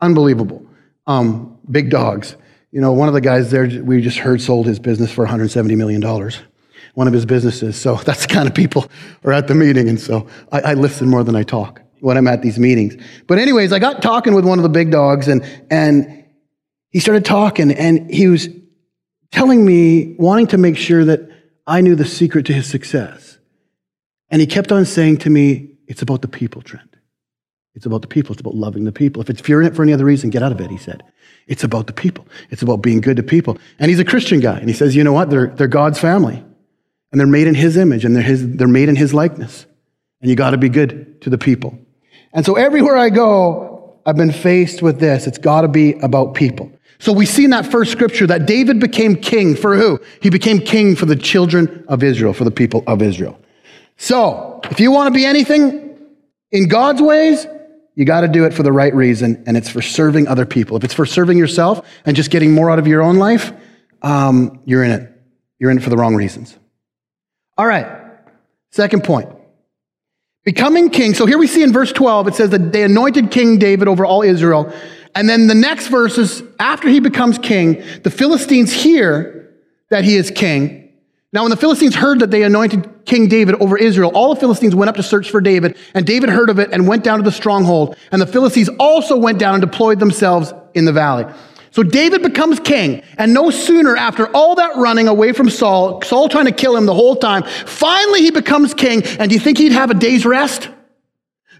unbelievable. 0.00 0.64
Um, 1.08 1.58
big 1.68 1.90
dogs. 1.90 2.36
You 2.70 2.80
know, 2.80 2.92
one 2.92 3.08
of 3.08 3.14
the 3.14 3.20
guys 3.20 3.50
there 3.50 3.66
we 3.82 4.00
just 4.00 4.18
heard 4.18 4.40
sold 4.40 4.66
his 4.66 4.78
business 4.78 5.10
for 5.10 5.26
$170 5.26 5.76
million. 5.76 6.02
One 6.94 7.06
of 7.06 7.12
his 7.12 7.26
businesses. 7.26 7.80
So 7.80 7.94
that's 8.04 8.26
the 8.26 8.32
kind 8.32 8.48
of 8.48 8.54
people 8.54 8.86
are 9.24 9.32
at 9.32 9.48
the 9.48 9.54
meeting. 9.54 9.88
And 9.88 10.00
so 10.00 10.28
I, 10.52 10.60
I 10.60 10.74
listen 10.74 11.08
more 11.08 11.24
than 11.24 11.36
I 11.36 11.42
talk 11.42 11.82
when 12.00 12.16
I'm 12.16 12.28
at 12.28 12.42
these 12.42 12.58
meetings. 12.58 12.96
But 13.26 13.38
anyways, 13.38 13.72
I 13.72 13.78
got 13.78 14.02
talking 14.02 14.34
with 14.34 14.44
one 14.44 14.58
of 14.58 14.62
the 14.62 14.68
big 14.68 14.90
dogs 14.90 15.28
and, 15.28 15.44
and 15.70 16.24
he 16.90 17.00
started 17.00 17.24
talking 17.24 17.70
and 17.70 18.10
he 18.12 18.28
was 18.28 18.48
telling 19.30 19.64
me, 19.64 20.16
wanting 20.18 20.48
to 20.48 20.58
make 20.58 20.76
sure 20.76 21.04
that 21.04 21.20
I 21.66 21.80
knew 21.82 21.94
the 21.94 22.04
secret 22.04 22.46
to 22.46 22.52
his 22.52 22.66
success. 22.66 23.38
And 24.28 24.40
he 24.40 24.46
kept 24.46 24.72
on 24.72 24.84
saying 24.84 25.18
to 25.18 25.30
me, 25.30 25.76
it's 25.86 26.02
about 26.02 26.22
the 26.22 26.28
people, 26.28 26.62
Trent. 26.62 26.89
It's 27.74 27.86
about 27.86 28.02
the 28.02 28.08
people. 28.08 28.32
It's 28.32 28.40
about 28.40 28.54
loving 28.54 28.84
the 28.84 28.92
people. 28.92 29.22
If, 29.22 29.30
it's, 29.30 29.40
if 29.40 29.48
you're 29.48 29.60
in 29.60 29.66
it 29.66 29.76
for 29.76 29.82
any 29.82 29.92
other 29.92 30.04
reason, 30.04 30.30
get 30.30 30.42
out 30.42 30.52
of 30.52 30.60
it, 30.60 30.70
he 30.70 30.76
said. 30.76 31.02
It's 31.46 31.64
about 31.64 31.86
the 31.86 31.92
people. 31.92 32.26
It's 32.50 32.62
about 32.62 32.78
being 32.78 33.00
good 33.00 33.16
to 33.16 33.22
people. 33.22 33.58
And 33.78 33.90
he's 33.90 34.00
a 34.00 34.04
Christian 34.04 34.40
guy. 34.40 34.58
And 34.58 34.68
he 34.68 34.74
says, 34.74 34.94
you 34.96 35.04
know 35.04 35.12
what? 35.12 35.30
They're, 35.30 35.48
they're 35.48 35.68
God's 35.68 35.98
family. 35.98 36.44
And 37.12 37.18
they're 37.18 37.26
made 37.26 37.46
in 37.46 37.54
his 37.54 37.76
image 37.76 38.04
and 38.04 38.14
they're, 38.14 38.22
his, 38.22 38.56
they're 38.56 38.68
made 38.68 38.88
in 38.88 38.96
his 38.96 39.12
likeness. 39.12 39.66
And 40.20 40.30
you 40.30 40.36
got 40.36 40.50
to 40.50 40.58
be 40.58 40.68
good 40.68 41.20
to 41.22 41.30
the 41.30 41.38
people. 41.38 41.78
And 42.32 42.46
so 42.46 42.54
everywhere 42.54 42.96
I 42.96 43.10
go, 43.10 44.00
I've 44.06 44.16
been 44.16 44.32
faced 44.32 44.82
with 44.82 45.00
this. 45.00 45.26
It's 45.26 45.38
got 45.38 45.62
to 45.62 45.68
be 45.68 45.94
about 45.94 46.34
people. 46.34 46.70
So 46.98 47.12
we 47.12 47.26
see 47.26 47.44
in 47.44 47.50
that 47.50 47.66
first 47.66 47.90
scripture 47.90 48.26
that 48.26 48.46
David 48.46 48.78
became 48.78 49.16
king 49.16 49.56
for 49.56 49.74
who? 49.74 49.98
He 50.20 50.30
became 50.30 50.60
king 50.60 50.94
for 50.94 51.06
the 51.06 51.16
children 51.16 51.84
of 51.88 52.02
Israel, 52.02 52.32
for 52.32 52.44
the 52.44 52.50
people 52.50 52.84
of 52.86 53.02
Israel. 53.02 53.40
So 53.96 54.60
if 54.64 54.78
you 54.80 54.92
want 54.92 55.12
to 55.12 55.18
be 55.18 55.24
anything 55.24 55.98
in 56.52 56.68
God's 56.68 57.00
ways, 57.00 57.46
you 57.94 58.04
got 58.04 58.22
to 58.22 58.28
do 58.28 58.44
it 58.44 58.54
for 58.54 58.62
the 58.62 58.72
right 58.72 58.94
reason, 58.94 59.42
and 59.46 59.56
it's 59.56 59.68
for 59.68 59.82
serving 59.82 60.28
other 60.28 60.46
people. 60.46 60.76
If 60.76 60.84
it's 60.84 60.94
for 60.94 61.06
serving 61.06 61.38
yourself 61.38 61.86
and 62.06 62.16
just 62.16 62.30
getting 62.30 62.52
more 62.52 62.70
out 62.70 62.78
of 62.78 62.86
your 62.86 63.02
own 63.02 63.16
life, 63.16 63.52
um, 64.02 64.60
you're 64.64 64.84
in 64.84 64.90
it. 64.90 65.12
You're 65.58 65.70
in 65.70 65.78
it 65.78 65.82
for 65.82 65.90
the 65.90 65.96
wrong 65.96 66.14
reasons. 66.14 66.56
All 67.58 67.66
right, 67.66 67.86
second 68.70 69.04
point. 69.04 69.28
Becoming 70.44 70.88
king. 70.88 71.12
So 71.12 71.26
here 71.26 71.36
we 71.36 71.46
see 71.46 71.62
in 71.62 71.72
verse 71.72 71.92
12, 71.92 72.28
it 72.28 72.34
says 72.34 72.50
that 72.50 72.72
they 72.72 72.82
anointed 72.82 73.30
King 73.30 73.58
David 73.58 73.88
over 73.88 74.06
all 74.06 74.22
Israel. 74.22 74.72
And 75.14 75.28
then 75.28 75.48
the 75.48 75.54
next 75.54 75.88
verses, 75.88 76.42
after 76.58 76.88
he 76.88 77.00
becomes 77.00 77.36
king, 77.36 77.82
the 78.02 78.10
Philistines 78.10 78.72
hear 78.72 79.52
that 79.90 80.04
he 80.04 80.16
is 80.16 80.30
king. 80.30 80.79
Now, 81.32 81.42
when 81.42 81.50
the 81.50 81.56
Philistines 81.56 81.94
heard 81.94 82.18
that 82.20 82.32
they 82.32 82.42
anointed 82.42 83.04
King 83.04 83.28
David 83.28 83.54
over 83.56 83.76
Israel, 83.76 84.10
all 84.14 84.34
the 84.34 84.40
Philistines 84.40 84.74
went 84.74 84.88
up 84.88 84.96
to 84.96 85.02
search 85.02 85.30
for 85.30 85.40
David, 85.40 85.76
and 85.94 86.04
David 86.04 86.28
heard 86.28 86.50
of 86.50 86.58
it 86.58 86.70
and 86.72 86.88
went 86.88 87.04
down 87.04 87.18
to 87.18 87.24
the 87.24 87.30
stronghold. 87.30 87.96
And 88.10 88.20
the 88.20 88.26
Philistines 88.26 88.68
also 88.80 89.16
went 89.16 89.38
down 89.38 89.54
and 89.54 89.60
deployed 89.60 90.00
themselves 90.00 90.52
in 90.74 90.86
the 90.86 90.92
valley. 90.92 91.24
So 91.70 91.84
David 91.84 92.22
becomes 92.22 92.58
king, 92.58 93.04
and 93.16 93.32
no 93.32 93.50
sooner 93.50 93.96
after 93.96 94.26
all 94.34 94.56
that 94.56 94.76
running 94.76 95.06
away 95.06 95.32
from 95.32 95.48
Saul, 95.48 96.02
Saul 96.02 96.28
trying 96.28 96.46
to 96.46 96.52
kill 96.52 96.76
him 96.76 96.84
the 96.84 96.94
whole 96.94 97.14
time, 97.14 97.44
finally 97.44 98.22
he 98.22 98.32
becomes 98.32 98.74
king. 98.74 99.04
And 99.04 99.30
do 99.30 99.34
you 99.34 99.40
think 99.40 99.58
he'd 99.58 99.70
have 99.70 99.92
a 99.92 99.94
day's 99.94 100.26
rest? 100.26 100.68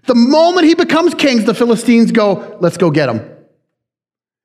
The 0.07 0.15
moment 0.15 0.67
he 0.67 0.75
becomes 0.75 1.13
king, 1.13 1.45
the 1.45 1.53
Philistines 1.53 2.11
go, 2.11 2.57
let's 2.59 2.75
go 2.75 2.91
get 2.91 3.07
him. 3.07 3.21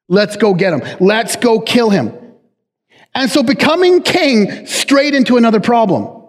Let's 0.09 0.37
go 0.37 0.55
get 0.55 0.73
him. 0.73 0.83
Let's 1.01 1.35
go 1.35 1.59
kill 1.59 1.91
him. 1.91 2.13
And 3.17 3.31
so 3.31 3.43
becoming 3.43 4.03
king 4.03 4.67
straight 4.67 5.15
into 5.15 5.39
another 5.39 5.59
problem. 5.59 6.23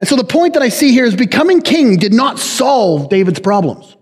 And 0.00 0.08
so 0.08 0.16
the 0.16 0.24
point 0.24 0.54
that 0.54 0.62
I 0.62 0.70
see 0.70 0.90
here 0.90 1.04
is 1.04 1.14
becoming 1.14 1.60
king 1.60 1.98
did 1.98 2.14
not 2.14 2.38
solve 2.38 3.10
David's 3.10 3.38
problems. 3.38 3.96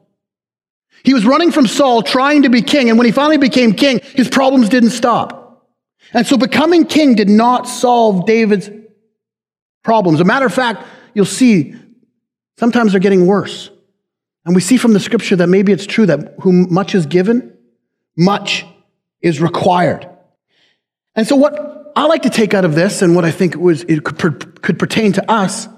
He 1.02 1.12
was 1.12 1.26
running 1.26 1.50
from 1.50 1.66
Saul 1.66 2.02
trying 2.02 2.42
to 2.42 2.49
be 2.49 2.62
king, 2.62 2.88
and 2.88 2.99
when 2.99 3.04
he 3.04 3.11
finally 3.11 3.37
became 3.37 3.75
king, 3.75 4.00
his 4.14 4.28
problems 4.28 4.68
didn't 4.68 4.90
stop. 4.90 5.66
And 6.12 6.25
so 6.25 6.37
becoming 6.37 6.87
king 6.87 7.16
did 7.16 7.28
not 7.28 7.66
solve 7.66 8.26
David's 8.26 8.71
problems. 9.83 10.18
As 10.18 10.21
a 10.21 10.25
matter 10.25 10.47
of 10.47 10.54
fact, 10.54 10.87
you'll 11.14 11.25
see 11.25 11.75
sometimes 12.61 12.92
they're 12.92 13.00
getting 13.00 13.26
worse. 13.26 13.71
And 14.47 14.54
we 14.54 14.61
see 14.61 14.76
from 14.76 14.92
the 14.92 15.00
scripture 15.00 15.35
that 15.35 15.49
maybe 15.49 15.73
it's 15.73 15.87
true 15.87 16.06
that 16.06 16.35
whom 16.42 16.73
much 16.73 16.94
is 16.94 17.06
given, 17.06 17.56
much 18.16 18.64
is 19.21 19.40
required. 19.40 20.09
And 21.16 21.26
so 21.26 21.37
what 21.37 21.92
I 21.97 22.06
like 22.06 22.23
to 22.23 22.30
take 22.30 22.54
out 22.54 22.64
of 22.64 22.75
this, 22.75 23.02
and 23.02 23.14
what 23.14 23.25
I 23.25 23.30
think 23.30 23.56
was 23.56 23.83
it 23.85 24.04
could, 24.04 24.62
could 24.62 24.78
pertain 24.78 25.12
to 25.12 25.30
us, 25.30 25.68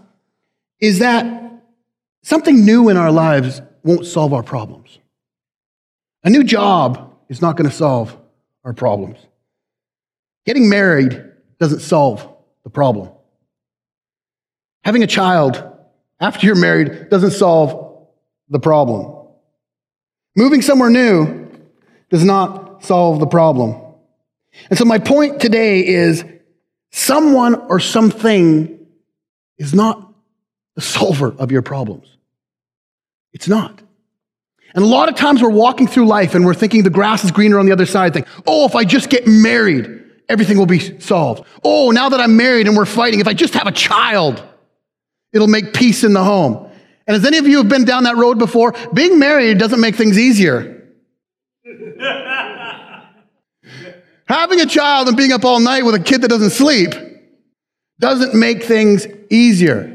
is 0.80 1.00
that 1.00 1.62
something 2.22 2.64
new 2.64 2.88
in 2.88 2.96
our 2.96 3.12
lives 3.12 3.60
won't 3.82 4.06
solve 4.06 4.32
our 4.32 4.42
problems. 4.42 4.98
A 6.24 6.30
new 6.30 6.42
job 6.42 7.14
is 7.28 7.40
not 7.40 7.56
going 7.56 7.68
to 7.68 7.74
solve 7.74 8.16
our 8.64 8.72
problems. 8.72 9.18
Getting 10.44 10.68
married 10.68 11.22
doesn't 11.58 11.80
solve 11.80 12.26
the 12.64 12.70
problem. 12.70 13.10
Having 14.84 15.02
a 15.02 15.06
child 15.06 15.62
after 16.20 16.46
you're 16.46 16.56
married 16.56 17.10
doesn't 17.10 17.32
solve 17.32 18.06
the 18.48 18.58
problem. 18.58 19.28
Moving 20.36 20.62
somewhere 20.62 20.90
new 20.90 21.50
does 22.10 22.24
not 22.24 22.84
solve 22.84 23.20
the 23.20 23.26
problem. 23.26 23.85
And 24.70 24.78
so 24.78 24.84
my 24.84 24.98
point 24.98 25.40
today 25.40 25.86
is 25.86 26.24
someone 26.90 27.54
or 27.54 27.80
something 27.80 28.86
is 29.58 29.74
not 29.74 30.12
the 30.74 30.80
solver 30.80 31.34
of 31.38 31.50
your 31.50 31.62
problems. 31.62 32.08
It's 33.32 33.48
not. 33.48 33.82
And 34.74 34.84
a 34.84 34.86
lot 34.86 35.08
of 35.08 35.14
times 35.14 35.42
we're 35.42 35.48
walking 35.48 35.86
through 35.86 36.06
life 36.06 36.34
and 36.34 36.44
we're 36.44 36.54
thinking 36.54 36.82
the 36.82 36.90
grass 36.90 37.24
is 37.24 37.30
greener 37.30 37.58
on 37.58 37.66
the 37.66 37.72
other 37.72 37.86
side. 37.86 38.12
Think, 38.12 38.28
oh, 38.46 38.66
if 38.66 38.74
I 38.74 38.84
just 38.84 39.08
get 39.08 39.26
married, 39.26 40.02
everything 40.28 40.58
will 40.58 40.66
be 40.66 41.00
solved. 41.00 41.46
Oh, 41.64 41.90
now 41.90 42.10
that 42.10 42.20
I'm 42.20 42.36
married 42.36 42.66
and 42.66 42.76
we're 42.76 42.84
fighting, 42.84 43.20
if 43.20 43.26
I 43.26 43.32
just 43.32 43.54
have 43.54 43.66
a 43.66 43.72
child, 43.72 44.42
it'll 45.32 45.48
make 45.48 45.72
peace 45.72 46.04
in 46.04 46.12
the 46.12 46.22
home. 46.22 46.70
And 47.06 47.16
as 47.16 47.24
any 47.24 47.38
of 47.38 47.46
you 47.46 47.58
have 47.58 47.68
been 47.68 47.84
down 47.84 48.04
that 48.04 48.16
road 48.16 48.38
before, 48.38 48.74
being 48.92 49.18
married 49.18 49.58
doesn't 49.58 49.80
make 49.80 49.94
things 49.94 50.18
easier. 50.18 50.75
Having 54.26 54.60
a 54.60 54.66
child 54.66 55.08
and 55.08 55.16
being 55.16 55.32
up 55.32 55.44
all 55.44 55.60
night 55.60 55.84
with 55.84 55.94
a 55.94 56.00
kid 56.00 56.22
that 56.22 56.28
doesn't 56.28 56.50
sleep 56.50 56.92
doesn't 57.98 58.34
make 58.34 58.64
things 58.64 59.06
easier. 59.30 59.92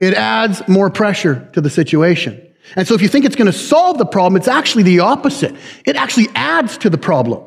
It 0.00 0.14
adds 0.14 0.66
more 0.68 0.90
pressure 0.90 1.48
to 1.52 1.60
the 1.60 1.70
situation. 1.70 2.42
And 2.74 2.86
so 2.86 2.94
if 2.94 3.02
you 3.02 3.08
think 3.08 3.24
it's 3.24 3.36
going 3.36 3.50
to 3.50 3.56
solve 3.56 3.98
the 3.98 4.06
problem, 4.06 4.36
it's 4.36 4.48
actually 4.48 4.82
the 4.82 5.00
opposite. 5.00 5.54
It 5.84 5.96
actually 5.96 6.28
adds 6.34 6.76
to 6.78 6.90
the 6.90 6.98
problem. 6.98 7.42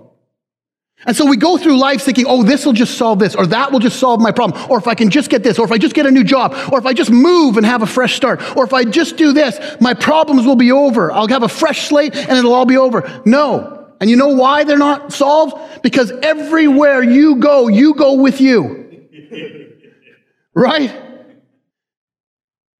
And 1.05 1.15
so 1.15 1.25
we 1.25 1.37
go 1.37 1.57
through 1.57 1.77
life 1.77 2.01
thinking, 2.01 2.25
oh, 2.27 2.43
this 2.43 2.65
will 2.65 2.73
just 2.73 2.97
solve 2.97 3.19
this, 3.19 3.33
or 3.33 3.45
that 3.47 3.71
will 3.71 3.79
just 3.79 3.99
solve 3.99 4.19
my 4.19 4.31
problem, 4.31 4.61
or 4.69 4.77
if 4.77 4.87
I 4.87 4.95
can 4.95 5.09
just 5.09 5.29
get 5.29 5.43
this, 5.43 5.57
or 5.57 5.63
if 5.63 5.71
I 5.71 5.77
just 5.77 5.95
get 5.95 6.05
a 6.05 6.11
new 6.11 6.25
job, 6.25 6.53
or 6.73 6.77
if 6.77 6.85
I 6.85 6.93
just 6.93 7.09
move 7.09 7.55
and 7.55 7.65
have 7.65 7.81
a 7.81 7.87
fresh 7.87 8.15
start, 8.15 8.41
or 8.57 8.65
if 8.65 8.73
I 8.73 8.83
just 8.83 9.15
do 9.15 9.31
this, 9.31 9.79
my 9.79 9.93
problems 9.93 10.45
will 10.45 10.57
be 10.57 10.73
over. 10.73 11.11
I'll 11.11 11.27
have 11.27 11.43
a 11.43 11.49
fresh 11.49 11.87
slate 11.87 12.15
and 12.15 12.37
it'll 12.37 12.53
all 12.53 12.65
be 12.65 12.77
over. 12.77 13.21
No. 13.25 13.78
And 13.99 14.09
you 14.09 14.15
know 14.15 14.29
why 14.29 14.63
they're 14.63 14.77
not 14.77 15.11
solved? 15.11 15.81
Because 15.83 16.11
everywhere 16.23 17.03
you 17.03 17.35
go, 17.35 17.67
you 17.67 17.93
go 17.95 18.13
with 18.13 18.39
you. 18.39 19.07
right? 20.53 20.95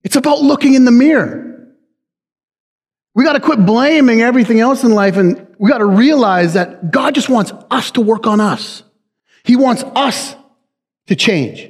It's 0.03 0.15
about 0.15 0.41
looking 0.41 0.73
in 0.73 0.85
the 0.85 0.91
mirror. 0.91 1.67
We 3.15 3.23
got 3.23 3.33
to 3.33 3.39
quit 3.41 3.65
blaming 3.65 4.21
everything 4.21 4.59
else 4.59 4.83
in 4.83 4.91
life 4.91 5.17
and 5.17 5.45
we 5.57 5.69
got 5.69 5.79
to 5.79 5.85
realize 5.85 6.53
that 6.53 6.91
God 6.91 7.15
just 7.15 7.27
wants 7.27 7.51
us 7.69 7.91
to 7.91 8.01
work 8.01 8.27
on 8.27 8.39
us. 8.39 8.83
He 9.43 9.55
wants 9.55 9.83
us 9.83 10.35
to 11.07 11.15
change. 11.15 11.69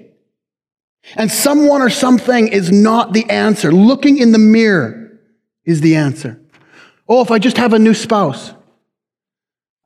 And 1.16 1.32
someone 1.32 1.82
or 1.82 1.90
something 1.90 2.50
is 2.50 2.72
not 2.72 3.14
the 3.14 3.28
answer. 3.30 3.72
Looking 3.72 4.18
in 4.18 4.32
the 4.32 4.38
mirror 4.38 5.20
is 5.66 5.82
the 5.82 5.96
answer. 5.96 6.40
Oh, 7.08 7.22
if 7.22 7.32
I 7.32 7.40
just 7.40 7.58
have 7.58 7.74
a 7.74 7.80
new 7.80 7.96
spouse. 7.96 8.54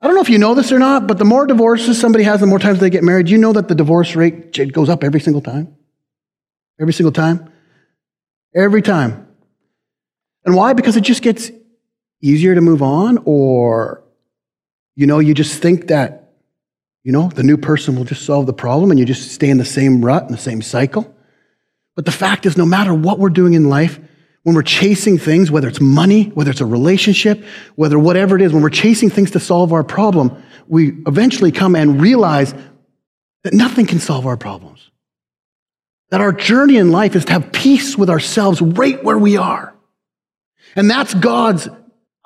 I 0.04 0.06
don't 0.06 0.16
know 0.16 0.20
if 0.20 0.28
you 0.28 0.36
know 0.36 0.54
this 0.54 0.70
or 0.70 0.78
not, 0.78 1.06
but 1.06 1.16
the 1.16 1.24
more 1.24 1.46
divorces 1.46 1.98
somebody 1.98 2.24
has, 2.24 2.40
the 2.40 2.46
more 2.46 2.58
times 2.58 2.78
they 2.78 2.90
get 2.90 3.02
married. 3.02 3.30
You 3.30 3.38
know 3.38 3.54
that 3.54 3.68
the 3.68 3.74
divorce 3.74 4.14
rate 4.14 4.52
goes 4.70 4.90
up 4.90 5.02
every 5.02 5.18
single 5.18 5.40
time? 5.40 5.74
Every 6.78 6.92
single 6.92 7.10
time? 7.10 7.50
Every 8.54 8.82
time. 8.82 9.26
And 10.44 10.54
why? 10.54 10.74
Because 10.74 10.98
it 10.98 11.04
just 11.04 11.22
gets 11.22 11.50
easier 12.20 12.54
to 12.54 12.60
move 12.60 12.82
on, 12.82 13.18
or, 13.24 14.04
you 14.94 15.06
know, 15.06 15.20
you 15.20 15.32
just 15.32 15.62
think 15.62 15.86
that, 15.86 16.34
you 17.02 17.10
know, 17.10 17.30
the 17.30 17.42
new 17.42 17.56
person 17.56 17.96
will 17.96 18.04
just 18.04 18.26
solve 18.26 18.44
the 18.44 18.52
problem 18.52 18.90
and 18.90 19.00
you 19.00 19.06
just 19.06 19.32
stay 19.32 19.48
in 19.48 19.56
the 19.56 19.64
same 19.64 20.04
rut, 20.04 20.24
in 20.24 20.32
the 20.32 20.36
same 20.36 20.60
cycle. 20.60 21.16
But 21.96 22.04
the 22.04 22.12
fact 22.12 22.44
is, 22.44 22.58
no 22.58 22.66
matter 22.66 22.92
what 22.92 23.18
we're 23.18 23.30
doing 23.30 23.54
in 23.54 23.70
life, 23.70 23.98
when 24.44 24.54
we're 24.54 24.62
chasing 24.62 25.18
things, 25.18 25.50
whether 25.50 25.66
it's 25.66 25.80
money, 25.80 26.24
whether 26.34 26.50
it's 26.50 26.60
a 26.60 26.66
relationship, 26.66 27.42
whether 27.74 27.98
whatever 27.98 28.36
it 28.36 28.42
is, 28.42 28.52
when 28.52 28.62
we're 28.62 28.70
chasing 28.70 29.10
things 29.10 29.32
to 29.32 29.40
solve 29.40 29.72
our 29.72 29.82
problem, 29.82 30.40
we 30.68 30.90
eventually 31.06 31.50
come 31.50 31.74
and 31.74 32.00
realize 32.00 32.54
that 33.42 33.52
nothing 33.52 33.86
can 33.86 33.98
solve 33.98 34.26
our 34.26 34.36
problems. 34.36 34.90
That 36.10 36.20
our 36.20 36.32
journey 36.32 36.76
in 36.76 36.92
life 36.92 37.16
is 37.16 37.24
to 37.24 37.32
have 37.32 37.52
peace 37.52 37.96
with 37.96 38.10
ourselves 38.10 38.60
right 38.60 39.02
where 39.02 39.18
we 39.18 39.36
are. 39.38 39.74
And 40.76 40.90
that's 40.90 41.14
God's 41.14 41.68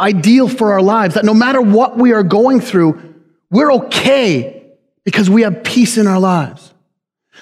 ideal 0.01 0.49
for 0.49 0.73
our 0.73 0.83
lives, 0.83 1.15
that 1.15 1.25
no 1.25 1.35
matter 1.35 1.61
what 1.61 1.97
we 1.97 2.13
are 2.13 2.23
going 2.23 2.61
through, 2.61 3.15
we're 3.51 3.73
okay 3.73 4.73
because 5.05 5.31
we 5.31 5.43
have 5.43 5.63
peace 5.65 5.99
in 5.99 6.07
our 6.07 6.21
lives. 6.21 6.68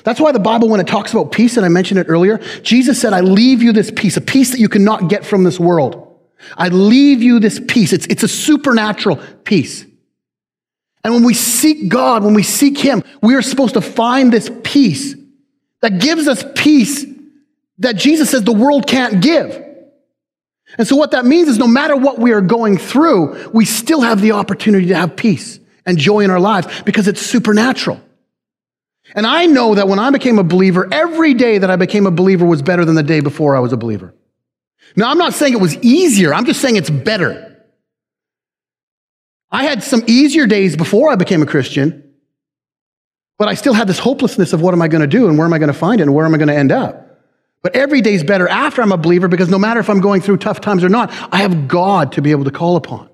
That's 0.05 0.21
why 0.21 0.33
the 0.33 0.39
Bible, 0.39 0.69
when 0.69 0.81
it 0.81 0.87
talks 0.87 1.13
about 1.13 1.33
peace, 1.33 1.57
and 1.57 1.67
I 1.67 1.69
mentioned 1.69 1.99
it 2.01 2.07
earlier, 2.09 2.39
Jesus 2.63 3.01
said, 3.01 3.13
I 3.13 3.21
leave 3.21 3.63
you 3.63 3.73
this 3.73 3.91
peace, 3.91 4.17
a 4.17 4.21
peace 4.21 4.51
that 4.53 4.61
you 4.61 4.69
cannot 4.69 5.09
get 5.09 5.25
from 5.25 5.45
this 5.45 5.59
world. 5.59 6.03
I 6.57 6.69
leave 6.69 7.23
you 7.23 7.41
this 7.41 7.61
peace. 7.67 7.93
It's, 7.93 8.07
it's 8.07 8.23
a 8.23 8.29
supernatural 8.29 9.21
peace. 9.45 9.85
And 11.03 11.15
when 11.15 11.25
we 11.25 11.35
seek 11.35 11.89
God, 11.89 12.25
when 12.25 12.35
we 12.35 12.43
seek 12.43 12.79
Him, 12.79 13.03
we 13.23 13.35
are 13.35 13.43
supposed 13.43 13.75
to 13.75 13.81
find 13.81 14.33
this 14.33 14.51
peace 14.65 15.15
that 15.81 16.01
gives 16.01 16.27
us 16.29 16.45
peace 16.55 17.05
that 17.79 17.97
Jesus 17.97 18.31
says 18.31 18.43
the 18.43 18.53
world 18.53 18.87
can't 18.87 19.23
give. 19.23 19.63
And 20.79 20.87
so, 20.87 20.97
what 20.97 21.13
that 21.13 21.25
means 21.25 21.49
is 21.49 21.59
no 21.59 21.69
matter 21.69 21.97
what 21.97 22.19
we 22.19 22.33
are 22.33 22.41
going 22.41 22.77
through, 22.77 23.51
we 23.51 23.65
still 23.65 24.01
have 24.01 24.21
the 24.21 24.33
opportunity 24.33 24.87
to 24.89 24.97
have 24.97 25.17
peace 25.17 25.61
and 25.85 25.97
joy 25.97 26.21
in 26.21 26.31
our 26.31 26.41
lives 26.41 26.67
because 26.83 27.07
it's 27.07 27.21
supernatural. 27.21 28.01
And 29.15 29.27
I 29.27 29.47
know 29.47 29.75
that 29.75 29.89
when 29.89 29.99
I 29.99 30.11
became 30.11 30.39
a 30.39 30.45
believer, 30.45 30.89
every 30.93 31.35
day 31.35 31.59
that 31.59 31.71
I 31.71 31.77
became 31.77 32.07
a 32.07 32.11
believer 32.11 32.45
was 32.45 32.63
better 32.63 32.85
than 32.85 32.95
the 32.95 33.03
day 33.03 33.21
before 33.21 33.57
I 33.57 33.61
was 33.61 33.73
a 33.73 33.77
believer. 33.77 34.15
Now, 34.95 35.11
I'm 35.11 35.19
not 35.19 35.35
saying 35.35 35.53
it 35.53 35.61
was 35.61 35.77
easier, 35.79 36.35
I'm 36.35 36.45
just 36.45 36.61
saying 36.61 36.77
it's 36.77 36.91
better. 36.91 37.43
I 39.51 39.65
had 39.65 39.83
some 39.83 40.03
easier 40.07 40.47
days 40.47 40.77
before 40.77 41.11
I 41.11 41.17
became 41.17 41.41
a 41.41 41.47
Christian, 41.47 42.15
but 43.39 43.49
I 43.49 43.55
still 43.55 43.75
had 43.75 43.87
this 43.87 43.99
hopelessness 43.99 44.53
of 44.53 44.61
what 44.61 44.75
am 44.75 44.83
I 44.83 44.89
going 44.89 45.03
to 45.03 45.07
do 45.07 45.29
and 45.29 45.39
where 45.39 45.47
am 45.47 45.53
I 45.53 45.59
going 45.59 45.73
to 45.73 45.79
find 45.79 46.01
it 46.01 46.05
and 46.05 46.15
where 46.15 46.27
am 46.27 46.35
I 46.35 46.39
going 46.39 46.49
to 46.49 46.57
end 46.57 46.73
up. 46.73 47.07
But 47.63 47.75
every 47.75 48.01
day 48.01 48.15
is 48.15 48.25
better 48.25 48.49
after 48.49 48.83
I'm 48.83 48.93
a 48.93 48.97
believer 48.97 49.29
because 49.29 49.49
no 49.49 49.59
matter 49.59 49.81
if 49.81 49.89
I'm 49.89 50.01
going 50.01 50.21
through 50.21 50.39
tough 50.39 50.61
times 50.61 50.85
or 50.85 50.89
not, 50.89 51.11
I 51.33 51.39
have 51.39 51.69
God 51.69 52.13
to 52.13 52.23
be 52.23 52.31
able 52.33 52.45
to 52.45 52.51
call 52.51 52.77
upon. 52.77 53.09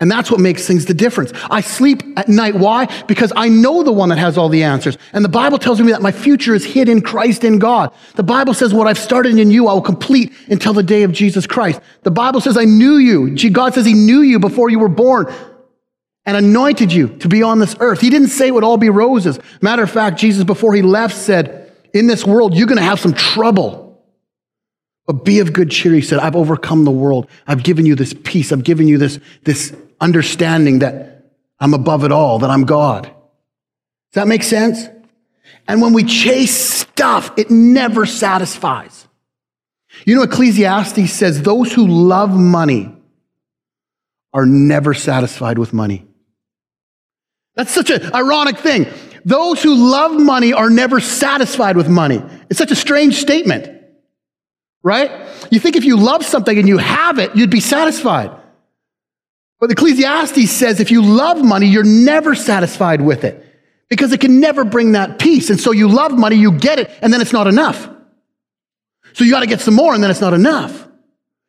And 0.00 0.10
that's 0.10 0.30
what 0.30 0.40
makes 0.40 0.66
things 0.66 0.86
the 0.86 0.94
difference. 0.94 1.32
I 1.50 1.60
sleep 1.60 2.02
at 2.16 2.28
night. 2.28 2.54
Why? 2.54 2.86
Because 3.04 3.32
I 3.36 3.48
know 3.48 3.82
the 3.82 3.92
one 3.92 4.08
that 4.08 4.18
has 4.18 4.36
all 4.36 4.48
the 4.48 4.64
answers. 4.64 4.98
And 5.12 5.24
the 5.24 5.28
Bible 5.28 5.58
tells 5.58 5.80
me 5.80 5.92
that 5.92 6.02
my 6.02 6.12
future 6.12 6.54
is 6.54 6.64
hid 6.64 6.88
in 6.88 7.00
Christ 7.00 7.44
in 7.44 7.58
God. 7.58 7.92
The 8.16 8.22
Bible 8.22 8.54
says, 8.54 8.74
What 8.74 8.86
I've 8.86 8.98
started 8.98 9.38
in 9.38 9.50
you, 9.50 9.68
I 9.68 9.72
will 9.72 9.82
complete 9.82 10.32
until 10.48 10.72
the 10.72 10.82
day 10.82 11.04
of 11.04 11.12
Jesus 11.12 11.46
Christ. 11.46 11.80
The 12.02 12.10
Bible 12.10 12.40
says, 12.40 12.56
I 12.56 12.64
knew 12.64 12.96
you. 12.96 13.34
God 13.50 13.74
says 13.74 13.86
He 13.86 13.94
knew 13.94 14.20
you 14.20 14.38
before 14.38 14.70
you 14.70 14.78
were 14.78 14.88
born 14.88 15.32
and 16.26 16.36
anointed 16.36 16.92
you 16.92 17.08
to 17.18 17.28
be 17.28 17.42
on 17.42 17.58
this 17.58 17.76
earth. 17.80 18.00
He 18.00 18.10
didn't 18.10 18.28
say 18.28 18.48
it 18.48 18.54
would 18.54 18.64
all 18.64 18.78
be 18.78 18.90
roses. 18.90 19.38
Matter 19.60 19.82
of 19.82 19.90
fact, 19.90 20.18
Jesus, 20.18 20.44
before 20.44 20.74
He 20.74 20.82
left, 20.82 21.14
said, 21.14 21.64
in 21.94 22.08
this 22.08 22.26
world, 22.26 22.54
you're 22.54 22.66
going 22.66 22.78
to 22.78 22.84
have 22.84 23.00
some 23.00 23.14
trouble. 23.14 23.83
But 25.06 25.24
be 25.24 25.40
of 25.40 25.52
good 25.52 25.70
cheer. 25.70 25.92
He 25.92 26.00
said, 26.00 26.18
I've 26.18 26.36
overcome 26.36 26.84
the 26.84 26.90
world. 26.90 27.28
I've 27.46 27.62
given 27.62 27.84
you 27.84 27.94
this 27.94 28.14
peace. 28.24 28.52
I've 28.52 28.64
given 28.64 28.88
you 28.88 28.98
this, 28.98 29.18
this 29.42 29.74
understanding 30.00 30.78
that 30.78 31.26
I'm 31.60 31.74
above 31.74 32.04
it 32.04 32.12
all, 32.12 32.38
that 32.40 32.50
I'm 32.50 32.64
God. 32.64 33.04
Does 33.04 33.12
that 34.14 34.28
make 34.28 34.42
sense? 34.42 34.88
And 35.68 35.82
when 35.82 35.92
we 35.92 36.04
chase 36.04 36.54
stuff, 36.54 37.32
it 37.36 37.50
never 37.50 38.06
satisfies. 38.06 39.06
You 40.04 40.16
know, 40.16 40.22
Ecclesiastes 40.22 41.12
says 41.12 41.42
those 41.42 41.72
who 41.72 41.86
love 41.86 42.30
money 42.30 42.94
are 44.32 44.46
never 44.46 44.94
satisfied 44.94 45.58
with 45.58 45.72
money. 45.72 46.06
That's 47.54 47.70
such 47.70 47.90
an 47.90 48.12
ironic 48.12 48.58
thing. 48.58 48.86
Those 49.24 49.62
who 49.62 49.74
love 49.74 50.20
money 50.20 50.52
are 50.52 50.68
never 50.68 51.00
satisfied 51.00 51.76
with 51.76 51.88
money. 51.88 52.22
It's 52.50 52.58
such 52.58 52.72
a 52.72 52.76
strange 52.76 53.16
statement, 53.16 53.83
right? 54.84 55.10
You 55.50 55.58
think 55.58 55.74
if 55.74 55.84
you 55.84 55.96
love 55.96 56.24
something 56.24 56.56
and 56.56 56.68
you 56.68 56.78
have 56.78 57.18
it, 57.18 57.34
you'd 57.34 57.50
be 57.50 57.60
satisfied. 57.60 58.30
But 59.58 59.72
Ecclesiastes 59.72 60.50
says 60.50 60.78
if 60.78 60.92
you 60.92 61.02
love 61.02 61.42
money, 61.42 61.66
you're 61.66 61.82
never 61.82 62.34
satisfied 62.34 63.00
with 63.00 63.24
it 63.24 63.44
because 63.88 64.12
it 64.12 64.20
can 64.20 64.38
never 64.38 64.64
bring 64.64 64.92
that 64.92 65.18
peace. 65.18 65.50
And 65.50 65.58
so 65.58 65.72
you 65.72 65.88
love 65.88 66.12
money, 66.12 66.36
you 66.36 66.52
get 66.52 66.78
it, 66.78 66.90
and 67.00 67.12
then 67.12 67.20
it's 67.20 67.32
not 67.32 67.46
enough. 67.46 67.88
So 69.14 69.24
you 69.24 69.30
got 69.30 69.40
to 69.40 69.46
get 69.46 69.60
some 69.60 69.74
more, 69.74 69.94
and 69.94 70.02
then 70.02 70.10
it's 70.10 70.20
not 70.20 70.34
enough. 70.34 70.86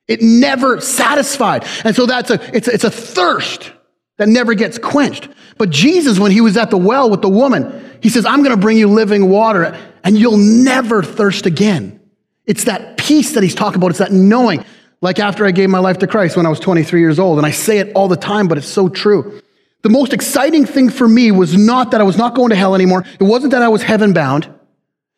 It 0.07 0.21
never 0.21 0.79
satisfied. 0.79 1.65
And 1.83 1.95
so 1.95 2.05
that's 2.05 2.29
a, 2.29 2.55
it's 2.55 2.67
a, 2.67 2.73
it's 2.73 2.83
a 2.83 2.91
thirst 2.91 3.71
that 4.17 4.29
never 4.29 4.53
gets 4.53 4.77
quenched. 4.77 5.27
But 5.57 5.71
Jesus, 5.71 6.19
when 6.19 6.31
he 6.31 6.41
was 6.41 6.57
at 6.57 6.69
the 6.69 6.77
well 6.77 7.09
with 7.09 7.21
the 7.21 7.29
woman, 7.29 7.99
he 8.01 8.09
says, 8.09 8.25
I'm 8.25 8.43
going 8.43 8.55
to 8.55 8.61
bring 8.61 8.77
you 8.77 8.87
living 8.87 9.29
water 9.29 9.77
and 10.03 10.17
you'll 10.17 10.37
never 10.37 11.01
thirst 11.01 11.47
again. 11.47 11.99
It's 12.47 12.65
that 12.65 12.97
peace 12.97 13.33
that 13.33 13.43
he's 13.43 13.55
talking 13.55 13.77
about. 13.77 13.89
It's 13.89 13.99
that 13.99 14.11
knowing. 14.11 14.63
Like 15.01 15.19
after 15.19 15.45
I 15.45 15.51
gave 15.51 15.69
my 15.69 15.79
life 15.79 15.99
to 15.99 16.07
Christ 16.07 16.37
when 16.37 16.45
I 16.45 16.49
was 16.49 16.59
23 16.59 16.99
years 16.99 17.19
old, 17.19 17.37
and 17.37 17.45
I 17.45 17.51
say 17.51 17.79
it 17.79 17.91
all 17.93 18.07
the 18.07 18.15
time, 18.15 18.47
but 18.47 18.57
it's 18.57 18.67
so 18.67 18.89
true. 18.89 19.41
The 19.83 19.89
most 19.89 20.13
exciting 20.13 20.65
thing 20.65 20.89
for 20.89 21.07
me 21.07 21.31
was 21.31 21.55
not 21.55 21.91
that 21.91 22.01
I 22.01 22.03
was 22.03 22.17
not 22.17 22.33
going 22.33 22.49
to 22.49 22.55
hell 22.55 22.73
anymore. 22.73 23.05
It 23.19 23.23
wasn't 23.23 23.51
that 23.51 23.61
I 23.61 23.67
was 23.67 23.83
heaven 23.83 24.13
bound. 24.13 24.51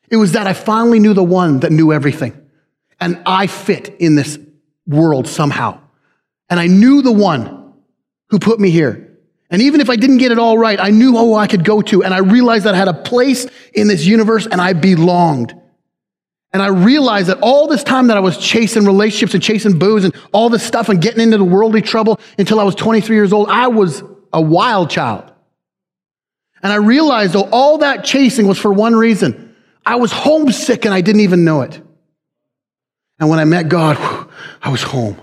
It 0.09 0.17
was 0.17 0.33
that 0.33 0.47
I 0.47 0.53
finally 0.53 0.99
knew 0.99 1.13
the 1.13 1.23
one 1.23 1.61
that 1.61 1.71
knew 1.71 1.93
everything. 1.93 2.37
And 2.99 3.21
I 3.25 3.47
fit 3.47 3.95
in 3.99 4.15
this 4.15 4.37
world 4.85 5.27
somehow. 5.27 5.79
And 6.49 6.59
I 6.59 6.67
knew 6.67 7.01
the 7.01 7.11
one 7.11 7.73
who 8.29 8.39
put 8.39 8.59
me 8.59 8.71
here. 8.71 9.17
And 9.49 9.61
even 9.61 9.79
if 9.79 9.89
I 9.89 9.95
didn't 9.95 10.17
get 10.17 10.31
it 10.31 10.39
all 10.39 10.57
right, 10.57 10.79
I 10.79 10.89
knew 10.89 11.11
who 11.11 11.35
I 11.35 11.47
could 11.47 11.63
go 11.63 11.81
to. 11.83 12.03
And 12.03 12.13
I 12.13 12.19
realized 12.19 12.65
that 12.65 12.73
I 12.73 12.77
had 12.77 12.89
a 12.89 12.93
place 12.93 13.47
in 13.73 13.87
this 13.87 14.05
universe 14.05 14.47
and 14.47 14.59
I 14.59 14.73
belonged. 14.73 15.55
And 16.57 16.63
I 16.63 16.69
realized 16.69 17.27
that 17.27 17.37
all 17.39 17.67
this 17.67 17.83
time 17.83 18.07
that 18.07 18.17
I 18.17 18.19
was 18.19 18.35
chasing 18.35 18.83
relationships 18.83 19.35
and 19.35 19.43
chasing 19.43 19.77
booze 19.77 20.03
and 20.03 20.15
all 20.31 20.49
this 20.49 20.63
stuff 20.63 20.89
and 20.89 20.99
getting 20.99 21.21
into 21.21 21.37
the 21.37 21.43
worldly 21.43 21.83
trouble 21.83 22.19
until 22.39 22.59
I 22.59 22.63
was 22.63 22.73
23 22.73 23.15
years 23.15 23.31
old, 23.31 23.47
I 23.47 23.67
was 23.67 24.01
a 24.33 24.41
wild 24.41 24.89
child. 24.89 25.31
And 26.63 26.73
I 26.73 26.77
realized 26.77 27.33
though 27.33 27.47
all 27.51 27.77
that 27.77 28.03
chasing 28.03 28.47
was 28.47 28.57
for 28.57 28.73
one 28.73 28.95
reason. 28.95 29.55
I 29.85 29.97
was 29.97 30.11
homesick 30.11 30.85
and 30.85 30.95
I 30.95 31.01
didn't 31.01 31.21
even 31.21 31.45
know 31.45 31.61
it. 31.61 31.79
And 33.19 33.29
when 33.29 33.37
I 33.37 33.45
met 33.45 33.69
God, 33.69 33.97
whew, 33.97 34.27
I 34.59 34.71
was 34.71 34.81
home. 34.81 35.21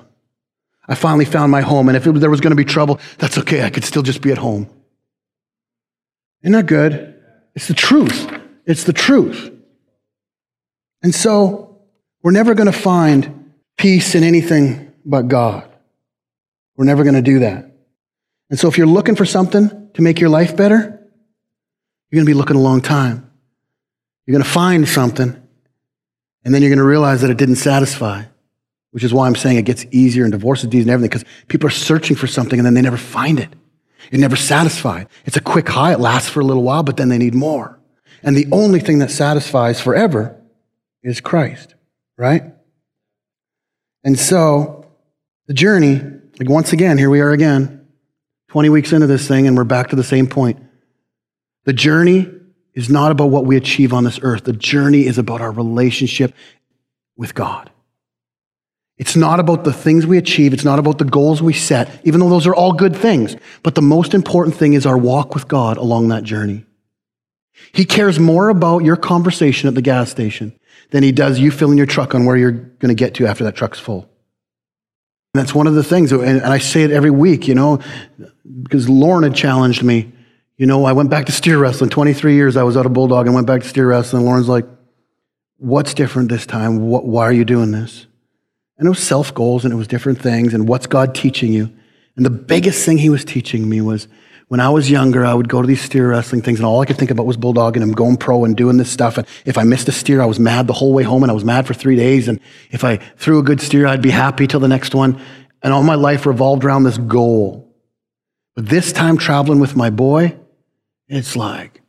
I 0.86 0.94
finally 0.94 1.24
found 1.24 1.50
my 1.50 1.62
home. 1.62 1.88
And 1.88 1.96
if 1.96 2.06
was, 2.06 2.20
there 2.20 2.30
was 2.30 2.42
going 2.42 2.52
to 2.52 2.56
be 2.56 2.64
trouble, 2.64 3.00
that's 3.18 3.38
okay. 3.38 3.64
I 3.64 3.70
could 3.70 3.82
still 3.82 4.04
just 4.04 4.22
be 4.22 4.30
at 4.30 4.38
home. 4.38 4.70
Isn't 6.42 6.52
that 6.52 6.66
good? 6.66 7.20
It's 7.56 7.66
the 7.66 7.74
truth. 7.74 8.32
It's 8.66 8.84
the 8.84 8.92
truth. 8.92 9.50
And 11.04 11.14
so 11.14 11.82
we're 12.22 12.32
never 12.32 12.54
going 12.54 12.66
to 12.66 12.72
find 12.72 13.52
peace 13.76 14.14
in 14.14 14.24
anything 14.24 14.90
but 15.04 15.28
God. 15.28 15.70
We're 16.76 16.86
never 16.86 17.02
going 17.02 17.14
to 17.14 17.22
do 17.22 17.40
that. 17.40 17.70
And 18.48 18.58
so 18.58 18.68
if 18.68 18.78
you're 18.78 18.86
looking 18.86 19.14
for 19.14 19.26
something 19.26 19.90
to 19.92 20.02
make 20.02 20.18
your 20.18 20.30
life 20.30 20.56
better, 20.56 20.78
you're 20.78 22.18
going 22.18 22.24
to 22.24 22.30
be 22.30 22.32
looking 22.32 22.56
a 22.56 22.60
long 22.60 22.80
time. 22.80 23.30
You're 24.24 24.32
going 24.32 24.44
to 24.44 24.50
find 24.50 24.88
something, 24.88 25.36
and 26.42 26.54
then 26.54 26.62
you're 26.62 26.70
going 26.70 26.78
to 26.78 26.84
realize 26.84 27.20
that 27.20 27.28
it 27.28 27.36
didn't 27.36 27.56
satisfy, 27.56 28.22
which 28.92 29.04
is 29.04 29.12
why 29.12 29.26
I'm 29.26 29.34
saying 29.34 29.58
it 29.58 29.66
gets 29.66 29.84
easier 29.90 30.24
and 30.24 30.32
divorces 30.32 30.68
easier 30.68 30.80
and 30.82 30.90
everything, 30.90 31.10
because 31.10 31.24
people 31.48 31.66
are 31.66 31.70
searching 31.70 32.16
for 32.16 32.26
something 32.26 32.58
and 32.58 32.64
then 32.64 32.72
they 32.72 32.80
never 32.80 32.96
find 32.96 33.38
it. 33.38 33.50
It 34.10 34.20
never 34.20 34.36
satisfied. 34.36 35.08
It's 35.26 35.36
a 35.36 35.42
quick 35.42 35.68
high. 35.68 35.92
It 35.92 36.00
lasts 36.00 36.30
for 36.30 36.40
a 36.40 36.44
little 36.44 36.62
while, 36.62 36.82
but 36.82 36.96
then 36.96 37.10
they 37.10 37.18
need 37.18 37.34
more. 37.34 37.78
And 38.22 38.34
the 38.34 38.46
only 38.52 38.80
thing 38.80 39.00
that 39.00 39.10
satisfies 39.10 39.82
forever 39.82 40.40
is 41.04 41.20
Christ, 41.20 41.74
right? 42.16 42.42
And 44.02 44.18
so 44.18 44.90
the 45.46 45.54
journey, 45.54 46.00
like 46.38 46.48
once 46.48 46.72
again, 46.72 46.98
here 46.98 47.10
we 47.10 47.20
are 47.20 47.30
again, 47.30 47.86
20 48.48 48.70
weeks 48.70 48.92
into 48.92 49.06
this 49.06 49.28
thing, 49.28 49.46
and 49.46 49.56
we're 49.56 49.64
back 49.64 49.90
to 49.90 49.96
the 49.96 50.02
same 50.02 50.26
point. 50.26 50.60
The 51.64 51.72
journey 51.72 52.30
is 52.72 52.88
not 52.88 53.12
about 53.12 53.26
what 53.26 53.44
we 53.44 53.56
achieve 53.56 53.92
on 53.92 54.04
this 54.04 54.18
earth. 54.22 54.44
The 54.44 54.52
journey 54.52 55.06
is 55.06 55.18
about 55.18 55.40
our 55.40 55.52
relationship 55.52 56.34
with 57.16 57.34
God. 57.34 57.70
It's 58.96 59.16
not 59.16 59.40
about 59.40 59.64
the 59.64 59.72
things 59.72 60.06
we 60.06 60.18
achieve. 60.18 60.52
It's 60.52 60.64
not 60.64 60.78
about 60.78 60.98
the 60.98 61.04
goals 61.04 61.42
we 61.42 61.52
set, 61.52 61.90
even 62.04 62.20
though 62.20 62.28
those 62.28 62.46
are 62.46 62.54
all 62.54 62.72
good 62.72 62.96
things. 62.96 63.36
But 63.62 63.74
the 63.74 63.82
most 63.82 64.14
important 64.14 64.56
thing 64.56 64.74
is 64.74 64.86
our 64.86 64.98
walk 64.98 65.34
with 65.34 65.48
God 65.48 65.76
along 65.76 66.08
that 66.08 66.22
journey. 66.22 66.64
He 67.72 67.84
cares 67.84 68.18
more 68.18 68.48
about 68.48 68.84
your 68.84 68.96
conversation 68.96 69.68
at 69.68 69.74
the 69.74 69.82
gas 69.82 70.10
station 70.10 70.58
than 70.94 71.02
he 71.02 71.10
does 71.10 71.40
you 71.40 71.50
filling 71.50 71.76
your 71.76 71.88
truck 71.88 72.14
on 72.14 72.24
where 72.24 72.36
you're 72.36 72.52
going 72.52 72.88
to 72.88 72.94
get 72.94 73.14
to 73.14 73.26
after 73.26 73.42
that 73.42 73.56
truck's 73.56 73.80
full. 73.80 74.08
And 75.34 75.42
that's 75.42 75.52
one 75.52 75.66
of 75.66 75.74
the 75.74 75.82
things, 75.82 76.12
and 76.12 76.40
I 76.42 76.58
say 76.58 76.84
it 76.84 76.92
every 76.92 77.10
week, 77.10 77.48
you 77.48 77.56
know, 77.56 77.80
because 78.62 78.88
Lauren 78.88 79.24
had 79.24 79.34
challenged 79.34 79.82
me. 79.82 80.12
You 80.56 80.66
know, 80.66 80.84
I 80.84 80.92
went 80.92 81.10
back 81.10 81.26
to 81.26 81.32
steer 81.32 81.58
wrestling. 81.58 81.90
23 81.90 82.36
years 82.36 82.56
I 82.56 82.62
was 82.62 82.76
out 82.76 82.86
of 82.86 82.92
Bulldog 82.92 83.26
and 83.26 83.34
went 83.34 83.48
back 83.48 83.62
to 83.62 83.68
steer 83.68 83.88
wrestling. 83.88 84.24
Lauren's 84.24 84.48
like, 84.48 84.66
What's 85.56 85.94
different 85.94 86.28
this 86.28 86.46
time? 86.46 86.86
What, 86.86 87.04
why 87.04 87.24
are 87.24 87.32
you 87.32 87.44
doing 87.44 87.72
this? 87.72 88.06
And 88.78 88.86
it 88.86 88.90
was 88.90 89.00
self 89.00 89.34
goals 89.34 89.64
and 89.64 89.74
it 89.74 89.76
was 89.76 89.88
different 89.88 90.20
things 90.20 90.54
and 90.54 90.68
what's 90.68 90.86
God 90.86 91.12
teaching 91.12 91.52
you? 91.52 91.72
And 92.14 92.24
the 92.24 92.30
biggest 92.30 92.84
thing 92.84 92.98
he 92.98 93.10
was 93.10 93.24
teaching 93.24 93.68
me 93.68 93.80
was 93.80 94.06
when 94.48 94.60
I 94.60 94.68
was 94.68 94.90
younger, 94.90 95.24
I 95.24 95.32
would 95.32 95.48
go 95.48 95.62
to 95.62 95.66
these 95.66 95.80
steer 95.80 96.10
wrestling 96.10 96.42
things 96.42 96.58
and 96.58 96.66
all 96.66 96.80
I 96.80 96.84
could 96.84 96.98
think 96.98 97.10
about 97.10 97.26
was 97.26 97.36
bulldogging 97.36 97.82
and 97.82 97.96
going 97.96 98.16
pro 98.16 98.44
and 98.44 98.56
doing 98.56 98.76
this 98.76 98.90
stuff. 98.90 99.16
And 99.16 99.26
if 99.46 99.56
I 99.56 99.64
missed 99.64 99.88
a 99.88 99.92
steer, 99.92 100.20
I 100.20 100.26
was 100.26 100.38
mad 100.38 100.66
the 100.66 100.74
whole 100.74 100.92
way 100.92 101.02
home 101.02 101.22
and 101.22 101.30
I 101.30 101.34
was 101.34 101.44
mad 101.44 101.66
for 101.66 101.74
three 101.74 101.96
days. 101.96 102.28
And 102.28 102.40
if 102.70 102.84
I 102.84 102.96
threw 102.96 103.38
a 103.38 103.42
good 103.42 103.60
steer, 103.60 103.86
I'd 103.86 104.02
be 104.02 104.10
happy 104.10 104.46
till 104.46 104.60
the 104.60 104.68
next 104.68 104.94
one. 104.94 105.20
And 105.62 105.72
all 105.72 105.82
my 105.82 105.94
life 105.94 106.26
revolved 106.26 106.64
around 106.64 106.82
this 106.82 106.98
goal. 106.98 107.74
But 108.54 108.68
this 108.68 108.92
time 108.92 109.16
traveling 109.16 109.60
with 109.60 109.76
my 109.76 109.90
boy, 109.90 110.36
it's 111.08 111.36
like 111.36 111.80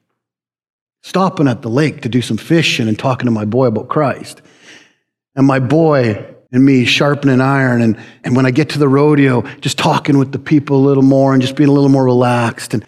stopping 1.04 1.48
at 1.48 1.62
the 1.62 1.70
lake 1.70 2.02
to 2.02 2.10
do 2.10 2.22
some 2.22 2.38
fishing 2.38 2.88
and 2.88 2.98
talking 2.98 3.26
to 3.26 3.32
my 3.32 3.46
boy 3.46 3.66
about 3.66 3.90
Christ. 3.90 4.42
And 5.36 5.46
my 5.46 5.60
boy 5.60 6.35
and 6.52 6.64
me 6.64 6.86
sharpening 6.86 7.42
iron. 7.42 7.82
And, 7.82 7.98
and 8.24 8.36
when 8.36 8.46
I 8.46 8.52
get 8.52 8.70
to 8.70 8.80
the 8.80 8.88
rodeo, 8.88 9.42
just 9.60 9.78
talking 9.78 10.18
with 10.18 10.32
the 10.32 10.40
people 10.40 10.78
a 10.78 10.84
little 10.86 11.04
more 11.04 11.34
and 11.34 11.42
just 11.42 11.56
being 11.56 11.70
a 11.70 11.72
little 11.72 11.90
more 11.90 12.04
relaxed. 12.04 12.74
And 12.74 12.86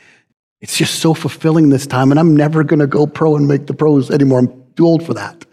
it's 0.61 0.77
just 0.77 0.99
so 0.99 1.13
fulfilling 1.13 1.69
this 1.69 1.87
time. 1.87 2.11
And 2.11 2.19
I'm 2.19 2.35
never 2.35 2.63
going 2.63 2.79
to 2.79 2.87
go 2.87 3.07
pro 3.07 3.35
and 3.35 3.47
make 3.47 3.67
the 3.67 3.73
pros 3.73 4.09
anymore. 4.11 4.39
I'm 4.39 4.63
too 4.75 4.85
old 4.85 5.05
for 5.05 5.13
that. 5.15 5.45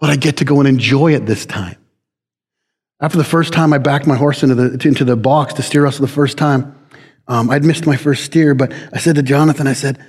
But 0.00 0.10
I 0.10 0.16
get 0.16 0.38
to 0.38 0.44
go 0.44 0.58
and 0.58 0.68
enjoy 0.68 1.14
it 1.14 1.26
this 1.26 1.46
time. 1.46 1.76
After 3.00 3.18
the 3.18 3.24
first 3.24 3.52
time 3.52 3.72
I 3.72 3.78
backed 3.78 4.06
my 4.06 4.16
horse 4.16 4.42
into 4.42 4.54
the, 4.54 4.88
into 4.88 5.04
the 5.04 5.16
box 5.16 5.54
to 5.54 5.62
steer 5.62 5.86
us 5.86 5.98
the 5.98 6.06
first 6.06 6.38
time, 6.38 6.76
um, 7.28 7.50
I'd 7.50 7.64
missed 7.64 7.86
my 7.86 7.96
first 7.96 8.24
steer, 8.24 8.54
but 8.54 8.72
I 8.92 8.98
said 8.98 9.16
to 9.16 9.22
Jonathan, 9.22 9.66
I 9.66 9.72
said, 9.72 10.04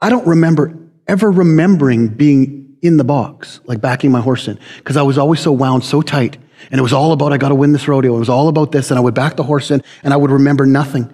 I 0.00 0.10
don't 0.10 0.26
remember 0.26 0.76
ever 1.08 1.30
remembering 1.30 2.08
being 2.08 2.65
in 2.86 2.96
the 2.96 3.04
box, 3.04 3.60
like 3.64 3.80
backing 3.80 4.10
my 4.10 4.20
horse 4.20 4.48
in, 4.48 4.58
because 4.78 4.96
I 4.96 5.02
was 5.02 5.18
always 5.18 5.40
so 5.40 5.52
wound 5.52 5.84
so 5.84 6.02
tight. 6.02 6.38
And 6.70 6.78
it 6.78 6.82
was 6.82 6.92
all 6.92 7.12
about, 7.12 7.32
I 7.32 7.36
got 7.36 7.50
to 7.50 7.54
win 7.54 7.72
this 7.72 7.86
rodeo. 7.86 8.16
It 8.16 8.18
was 8.18 8.28
all 8.28 8.48
about 8.48 8.72
this. 8.72 8.90
And 8.90 8.98
I 8.98 9.00
would 9.00 9.14
back 9.14 9.36
the 9.36 9.42
horse 9.42 9.70
in 9.70 9.82
and 10.02 10.12
I 10.12 10.16
would 10.16 10.30
remember 10.30 10.66
nothing. 10.66 11.12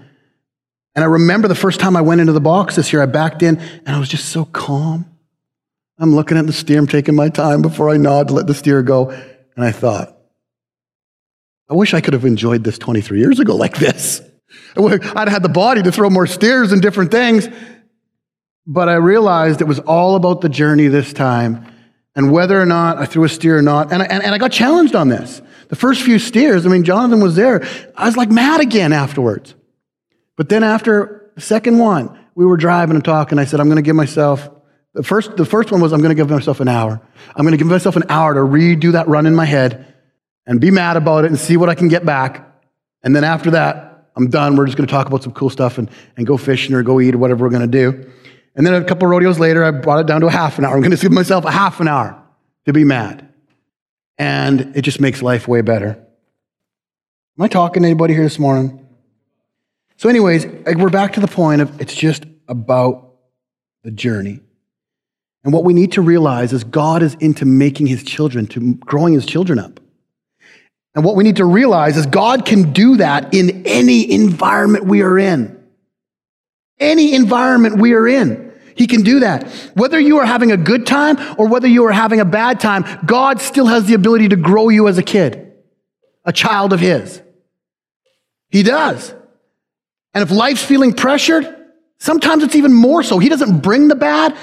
And 0.95 1.03
I 1.03 1.09
remember 1.09 1.49
the 1.49 1.55
first 1.55 1.81
time 1.81 1.97
I 1.97 2.01
went 2.01 2.21
into 2.21 2.33
the 2.33 2.41
box 2.41 2.77
this 2.77 2.93
year, 2.93 3.03
I 3.03 3.07
backed 3.07 3.43
in 3.43 3.59
and 3.59 3.89
I 3.89 3.99
was 3.99 4.09
just 4.09 4.29
so 4.29 4.45
calm. 4.45 5.07
I'm 5.99 6.15
looking 6.15 6.37
at 6.37 6.47
the 6.47 6.53
steer, 6.53 6.79
I'm 6.79 6.87
taking 6.87 7.15
my 7.15 7.29
time 7.29 7.63
before 7.63 7.91
I 7.91 7.97
nod 7.97 8.29
to 8.29 8.35
let 8.35 8.47
the 8.47 8.55
steer 8.55 8.83
go. 8.83 9.11
And 9.11 9.65
I 9.65 9.73
thought, 9.73 10.17
I 11.71 11.75
wish 11.75 11.95
I 11.95 12.01
could 12.01 12.15
have 12.15 12.25
enjoyed 12.25 12.65
this 12.65 12.79
23 12.79 13.19
years 13.19 13.41
ago 13.41 13.57
like 13.57 13.77
this. 13.77 14.21
I'd 14.77 15.29
had 15.29 15.43
the 15.43 15.49
body 15.49 15.83
to 15.83 15.93
throw 15.93 16.11
more 16.11 16.27
steers 16.27 16.73
and 16.73 16.83
different 16.83 17.11
things. 17.11 17.49
But 18.67 18.89
I 18.89 18.95
realized 18.95 19.61
it 19.61 19.67
was 19.67 19.81
all 19.81 20.15
about 20.17 20.41
the 20.41 20.49
journey 20.49 20.89
this 20.89 21.13
time 21.13 21.67
and 22.15 22.31
whether 22.31 22.61
or 22.61 22.67
not 22.67 22.99
I 22.99 23.07
threw 23.07 23.25
a 23.25 23.29
steer 23.29 23.59
or 23.59 23.63
not. 23.63 23.93
And 23.93 24.03
I, 24.03 24.07
and, 24.07 24.23
and 24.23 24.35
I 24.35 24.39
got 24.39 24.53
challenged 24.53 24.95
on 24.95 25.09
this. 25.09 25.43
The 25.69 25.77
first 25.77 26.03
few 26.03 26.19
steers, 26.19 26.67
I 26.67 26.69
mean, 26.69 26.85
Jonathan 26.85 27.21
was 27.21 27.35
there. 27.35 27.67
I 27.97 28.07
was 28.07 28.17
like 28.17 28.31
mad 28.31 28.61
again 28.61 28.93
afterwards. 28.93 29.55
But 30.37 30.49
then 30.49 30.63
after 30.63 31.31
the 31.35 31.41
second 31.41 31.79
one, 31.79 32.19
we 32.35 32.45
were 32.45 32.57
driving 32.57 32.97
and 32.97 33.05
talking. 33.05 33.39
I 33.39 33.45
said, 33.45 33.61
I'm 33.61 33.67
going 33.67 33.77
to 33.77 33.83
give 33.83 33.97
myself, 33.97 34.51
the 34.95 35.03
first, 35.03 35.37
the 35.37 35.45
first 35.45 35.71
one 35.71 35.81
was, 35.81 35.93
I'm 35.93 36.01
going 36.01 36.15
to 36.15 36.15
give 36.15 36.29
myself 36.29 36.61
an 36.61 36.69
hour. 36.69 37.01
I'm 37.35 37.43
going 37.43 37.53
to 37.53 37.59
give 37.59 37.67
myself 37.67 37.97
an 37.97 38.05
hour 38.09 38.35
to 38.35 38.41
redo 38.41 38.93
that 38.93 39.09
run 39.09 39.27
in 39.27 39.35
my 39.35 39.45
head 39.45 39.95
and 40.47 40.61
be 40.61 40.71
mad 40.71 40.97
about 40.97 41.25
it 41.25 41.29
and 41.29 41.39
see 41.39 41.57
what 41.57 41.69
I 41.69 41.75
can 41.75 41.89
get 41.89 42.05
back. 42.05 42.49
And 43.03 43.17
then 43.17 43.25
after 43.25 43.53
that, 43.53 44.11
I'm 44.15 44.29
done. 44.29 44.57
We're 44.57 44.67
just 44.67 44.77
going 44.77 44.87
to 44.87 44.93
talk 44.93 45.07
about 45.07 45.23
some 45.23 45.33
cool 45.33 45.51
stuff 45.51 45.79
and, 45.79 45.91
and 46.17 46.27
go 46.27 46.37
fishing 46.37 46.75
or 46.75 46.83
go 46.83 47.01
eat 47.01 47.15
or 47.15 47.19
whatever 47.19 47.45
we're 47.45 47.51
going 47.51 47.71
to 47.71 47.91
do. 47.91 48.11
And 48.55 48.67
then 48.67 48.75
a 48.75 48.85
couple 48.85 49.09
rodeos 49.09 49.39
later, 49.39 49.65
I 49.65 49.71
brought 49.71 50.01
it 50.01 50.07
down 50.07 50.21
to 50.21 50.27
a 50.27 50.31
half 50.31 50.59
an 50.59 50.65
hour. 50.65 50.75
I'm 50.75 50.81
going 50.81 50.95
to 50.95 50.97
give 50.97 51.13
myself 51.13 51.45
a 51.45 51.51
half 51.51 51.81
an 51.81 51.89
hour 51.89 52.21
to 52.67 52.73
be 52.73 52.85
mad. 52.85 53.29
And 54.19 54.77
it 54.77 54.83
just 54.83 55.01
makes 55.01 55.23
life 55.23 55.49
way 55.49 55.63
better. 55.63 55.99
Am 57.39 57.45
I 57.45 57.49
talking 57.49 57.83
to 57.83 57.89
anybody 57.89 58.15
here 58.15 58.23
this 58.23 58.39
morning? 58.39 58.87
So, 59.97 60.09
anyways, 60.09 60.47
we're 60.77 60.91
back 60.91 61.15
to 61.15 61.21
the 61.21 61.29
point 61.29 61.63
of 61.63 61.81
it's 61.81 61.95
just 61.95 62.25
about 62.47 63.15
the 63.85 63.91
journey. 63.91 64.41
And 65.45 65.53
what 65.53 65.65
we 65.65 65.73
need 65.73 65.93
to 65.93 66.03
realize 66.03 66.53
is 66.53 66.63
God 66.63 67.03
is 67.03 67.15
into 67.15 67.45
making 67.45 67.87
his 67.87 68.03
children, 68.05 68.47
to 68.49 68.75
growing 68.75 69.15
his 69.15 69.27
children 69.27 69.59
up. 69.59 69.81
And 70.95 71.05
what 71.05 71.17
we 71.17 71.25
need 71.25 71.37
to 71.37 71.45
realize 71.47 71.97
is 71.97 72.05
God 72.07 72.45
can 72.45 72.73
do 72.73 72.99
that 72.99 73.33
in 73.33 73.67
any 73.67 74.13
environment 74.13 74.85
we 74.85 75.03
are 75.03 75.19
in. 75.19 75.62
Any 76.79 77.15
environment 77.15 77.79
we 77.79 77.93
are 77.95 78.07
in. 78.07 78.53
He 78.75 78.87
can 78.87 79.03
do 79.03 79.21
that. 79.21 79.49
Whether 79.75 80.01
you 80.01 80.19
are 80.19 80.27
having 80.27 80.51
a 80.53 80.57
good 80.57 80.87
time 80.87 81.17
or 81.39 81.47
whether 81.47 81.69
you 81.69 81.85
are 81.87 81.93
having 81.93 82.21
a 82.21 82.25
bad 82.25 82.61
time, 82.61 82.85
God 83.05 83.41
still 83.41 83.67
has 83.67 83.87
the 83.87 83.95
ability 83.95 84.31
to 84.31 84.37
grow 84.37 84.69
you 84.69 84.89
as 84.89 84.99
a 84.99 85.03
kid, 85.03 85.53
a 86.25 86.33
child 86.33 86.73
of 86.73 86.81
His. 86.81 87.21
He 88.49 88.63
does. 88.63 89.15
And 90.15 90.23
if 90.23 90.31
life's 90.31 90.65
feeling 90.65 90.93
pressured, 90.93 91.47
sometimes 91.99 92.43
it's 92.43 92.55
even 92.55 92.73
more 92.73 93.03
so. 93.03 93.19
He 93.19 93.29
doesn't 93.29 93.61
bring 93.61 93.89
the 93.89 93.95
bad, 93.95 94.37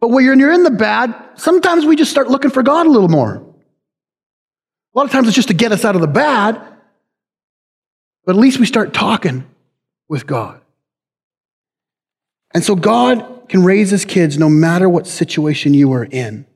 but 0.00 0.08
when 0.08 0.24
you're 0.24 0.52
in 0.52 0.62
the 0.62 0.70
bad, 0.70 1.14
sometimes 1.36 1.84
we 1.84 1.96
just 1.96 2.10
start 2.10 2.28
looking 2.28 2.50
for 2.50 2.62
God 2.62 2.86
a 2.86 2.90
little 2.90 3.08
more. 3.08 3.36
A 3.36 4.98
lot 4.98 5.04
of 5.04 5.10
times 5.10 5.26
it's 5.26 5.36
just 5.36 5.48
to 5.48 5.54
get 5.54 5.72
us 5.72 5.84
out 5.84 5.94
of 5.94 6.00
the 6.00 6.06
bad, 6.06 6.60
but 8.24 8.34
at 8.34 8.40
least 8.40 8.58
we 8.58 8.66
start 8.66 8.94
talking 8.94 9.46
with 10.08 10.26
God. 10.26 10.60
And 12.56 12.64
so 12.64 12.74
God 12.74 13.50
can 13.50 13.64
raise 13.64 13.90
his 13.90 14.06
kids 14.06 14.38
no 14.38 14.48
matter 14.48 14.88
what 14.88 15.06
situation 15.06 15.74
you 15.74 15.92
are 15.92 16.06
in, 16.06 16.46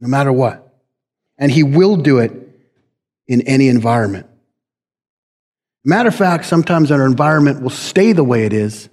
no 0.00 0.08
matter 0.08 0.32
what. 0.32 0.74
And 1.36 1.52
he 1.52 1.62
will 1.62 1.96
do 1.96 2.20
it 2.20 2.32
in 3.28 3.42
any 3.42 3.68
environment. 3.68 4.26
Matter 5.84 6.08
of 6.08 6.14
fact, 6.14 6.46
sometimes 6.46 6.90
our 6.90 7.04
environment 7.04 7.60
will 7.60 7.68
stay 7.68 8.14
the 8.14 8.24
way 8.24 8.46
it 8.46 8.54
is 8.54 8.88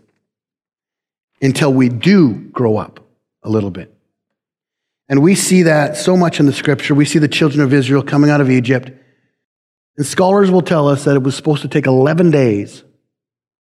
until 1.41 1.71
we 1.71 1.87
do 1.87 2.33
grow 2.33 2.75
up 2.75 2.99
a 3.43 3.49
little 3.49 3.71
bit. 3.71 3.95
And 5.07 5.23
we 5.23 5.35
see 5.35 5.63
that 5.63 5.95
so 5.95 6.17
much 6.17 6.41
in 6.41 6.47
the 6.47 6.51
scripture. 6.51 6.93
We 6.93 7.05
see 7.05 7.19
the 7.19 7.29
children 7.29 7.61
of 7.61 7.71
Israel 7.71 8.03
coming 8.03 8.29
out 8.29 8.41
of 8.41 8.49
Egypt. 8.49 8.91
And 9.95 10.05
scholars 10.05 10.51
will 10.51 10.63
tell 10.63 10.89
us 10.89 11.05
that 11.05 11.15
it 11.15 11.23
was 11.23 11.37
supposed 11.37 11.61
to 11.61 11.69
take 11.69 11.85
11 11.85 12.29
days 12.29 12.83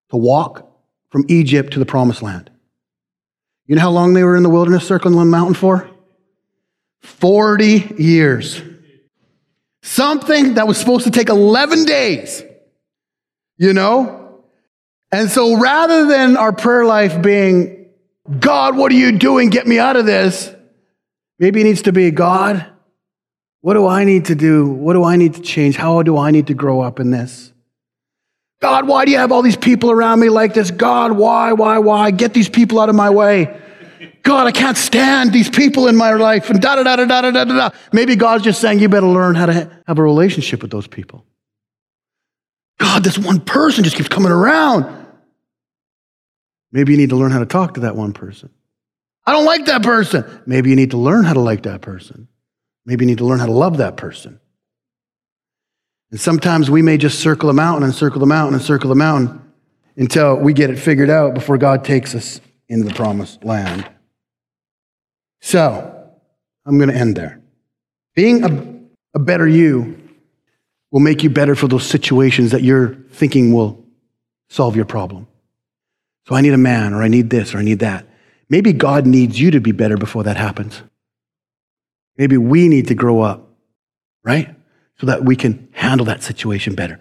to 0.08 0.16
walk 0.16 0.65
from 1.16 1.24
Egypt 1.28 1.72
to 1.72 1.78
the 1.78 1.86
promised 1.86 2.20
land. 2.20 2.50
You 3.66 3.74
know 3.74 3.80
how 3.80 3.90
long 3.90 4.12
they 4.12 4.22
were 4.22 4.36
in 4.36 4.42
the 4.42 4.50
wilderness 4.50 4.86
circling 4.86 5.16
the 5.16 5.24
mountain 5.24 5.54
for? 5.54 5.88
40 7.00 7.94
years. 7.96 8.60
Something 9.80 10.54
that 10.54 10.68
was 10.68 10.76
supposed 10.76 11.04
to 11.04 11.10
take 11.10 11.30
11 11.30 11.86
days, 11.86 12.42
you 13.56 13.72
know? 13.72 14.42
And 15.10 15.30
so 15.30 15.58
rather 15.58 16.04
than 16.04 16.36
our 16.36 16.52
prayer 16.52 16.84
life 16.84 17.22
being 17.22 17.88
God, 18.38 18.76
what 18.76 18.92
are 18.92 18.96
you 18.96 19.12
doing? 19.12 19.48
Get 19.48 19.66
me 19.66 19.78
out 19.78 19.96
of 19.96 20.04
this. 20.04 20.54
Maybe 21.38 21.62
it 21.62 21.64
needs 21.64 21.80
to 21.82 21.92
be 21.92 22.10
God, 22.10 22.66
what 23.62 23.72
do 23.72 23.86
I 23.86 24.04
need 24.04 24.26
to 24.26 24.34
do? 24.34 24.68
What 24.68 24.92
do 24.92 25.02
I 25.02 25.16
need 25.16 25.32
to 25.32 25.40
change? 25.40 25.76
How 25.76 26.02
do 26.02 26.18
I 26.18 26.30
need 26.30 26.48
to 26.48 26.54
grow 26.54 26.82
up 26.82 27.00
in 27.00 27.10
this? 27.10 27.54
God, 28.60 28.88
why 28.88 29.04
do 29.04 29.10
you 29.10 29.18
have 29.18 29.32
all 29.32 29.42
these 29.42 29.56
people 29.56 29.90
around 29.90 30.20
me 30.20 30.28
like 30.28 30.54
this? 30.54 30.70
God, 30.70 31.12
why, 31.12 31.52
why, 31.52 31.78
why? 31.78 32.10
Get 32.10 32.32
these 32.32 32.48
people 32.48 32.80
out 32.80 32.88
of 32.88 32.94
my 32.94 33.10
way. 33.10 33.60
God, 34.22 34.46
I 34.46 34.52
can't 34.52 34.76
stand 34.76 35.32
these 35.32 35.48
people 35.48 35.88
in 35.88 35.96
my 35.96 36.12
life. 36.14 36.50
And 36.50 36.60
da 36.60 36.76
da 36.76 36.82
da 36.82 36.96
da 36.96 37.06
da 37.06 37.30
da 37.30 37.44
da 37.44 37.44
da. 37.44 37.70
Maybe 37.92 38.16
God's 38.16 38.44
just 38.44 38.60
saying 38.60 38.78
you 38.78 38.88
better 38.88 39.06
learn 39.06 39.34
how 39.34 39.46
to 39.46 39.70
have 39.86 39.98
a 39.98 40.02
relationship 40.02 40.62
with 40.62 40.70
those 40.70 40.86
people. 40.86 41.24
God, 42.78 43.04
this 43.04 43.18
one 43.18 43.40
person 43.40 43.84
just 43.84 43.96
keeps 43.96 44.08
coming 44.08 44.32
around. 44.32 45.06
Maybe 46.72 46.92
you 46.92 46.98
need 46.98 47.10
to 47.10 47.16
learn 47.16 47.30
how 47.30 47.38
to 47.38 47.46
talk 47.46 47.74
to 47.74 47.80
that 47.80 47.96
one 47.96 48.12
person. 48.12 48.50
I 49.24 49.32
don't 49.32 49.44
like 49.44 49.66
that 49.66 49.82
person. 49.82 50.24
Maybe 50.46 50.70
you 50.70 50.76
need 50.76 50.90
to 50.90 50.98
learn 50.98 51.24
how 51.24 51.32
to 51.34 51.40
like 51.40 51.62
that 51.62 51.80
person. 51.80 52.28
Maybe 52.84 53.04
you 53.04 53.06
need 53.06 53.18
to 53.18 53.24
learn 53.24 53.38
how 53.38 53.46
to 53.46 53.52
love 53.52 53.78
that 53.78 53.96
person. 53.96 54.40
And 56.10 56.20
sometimes 56.20 56.70
we 56.70 56.82
may 56.82 56.96
just 56.96 57.18
circle 57.18 57.50
a 57.50 57.52
mountain 57.52 57.82
and 57.82 57.94
circle 57.94 58.20
the 58.20 58.26
mountain 58.26 58.54
and 58.54 58.62
circle 58.62 58.88
the 58.88 58.94
mountain 58.94 59.42
until 59.96 60.36
we 60.36 60.52
get 60.52 60.70
it 60.70 60.78
figured 60.78 61.10
out 61.10 61.34
before 61.34 61.58
God 61.58 61.84
takes 61.84 62.14
us 62.14 62.40
into 62.68 62.86
the 62.86 62.94
promised 62.94 63.44
land. 63.44 63.88
So, 65.40 66.10
I'm 66.64 66.78
going 66.78 66.90
to 66.90 66.96
end 66.96 67.16
there. 67.16 67.40
Being 68.14 68.44
a, 68.44 69.18
a 69.18 69.18
better 69.18 69.46
you 69.46 70.00
will 70.90 71.00
make 71.00 71.22
you 71.22 71.30
better 71.30 71.54
for 71.54 71.68
those 71.68 71.86
situations 71.86 72.50
that 72.52 72.62
you're 72.62 72.94
thinking 73.10 73.52
will 73.52 73.84
solve 74.48 74.76
your 74.76 74.84
problem. 74.84 75.26
So, 76.26 76.34
I 76.34 76.40
need 76.40 76.52
a 76.52 76.58
man, 76.58 76.94
or 76.94 77.02
I 77.02 77.08
need 77.08 77.30
this, 77.30 77.54
or 77.54 77.58
I 77.58 77.62
need 77.62 77.80
that. 77.80 78.06
Maybe 78.48 78.72
God 78.72 79.06
needs 79.06 79.38
you 79.38 79.50
to 79.52 79.60
be 79.60 79.72
better 79.72 79.96
before 79.96 80.24
that 80.24 80.36
happens. 80.36 80.82
Maybe 82.16 82.36
we 82.36 82.68
need 82.68 82.88
to 82.88 82.94
grow 82.94 83.20
up, 83.20 83.50
right? 84.24 84.55
So 84.98 85.06
that 85.06 85.24
we 85.24 85.36
can 85.36 85.68
handle 85.72 86.06
that 86.06 86.22
situation 86.22 86.74
better. 86.74 86.98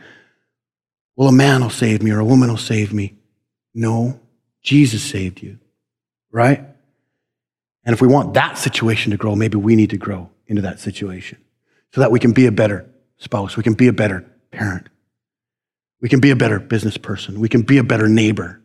Well, 1.15 1.29
a 1.29 1.33
man 1.33 1.61
will 1.61 1.69
save 1.69 2.03
me 2.03 2.11
or 2.11 2.19
a 2.19 2.25
woman 2.25 2.49
will 2.49 2.57
save 2.57 2.93
me. 2.93 3.15
No, 3.73 4.19
Jesus 4.61 5.03
saved 5.03 5.41
you, 5.41 5.59
right? 6.31 6.59
And 7.85 7.93
if 7.93 8.01
we 8.01 8.07
want 8.07 8.33
that 8.33 8.57
situation 8.57 9.11
to 9.11 9.17
grow, 9.17 9.35
maybe 9.35 9.57
we 9.57 9.75
need 9.75 9.91
to 9.91 9.97
grow 9.97 10.29
into 10.47 10.63
that 10.63 10.79
situation 10.79 11.37
so 11.93 12.01
that 12.01 12.11
we 12.11 12.19
can 12.19 12.33
be 12.33 12.47
a 12.47 12.51
better 12.51 12.89
spouse, 13.17 13.55
we 13.55 13.63
can 13.63 13.73
be 13.73 13.87
a 13.87 13.93
better 13.93 14.25
parent, 14.51 14.87
we 16.01 16.09
can 16.09 16.19
be 16.19 16.31
a 16.31 16.35
better 16.35 16.59
business 16.59 16.97
person, 16.97 17.39
we 17.39 17.47
can 17.47 17.61
be 17.61 17.77
a 17.77 17.83
better 17.83 18.09
neighbor, 18.09 18.61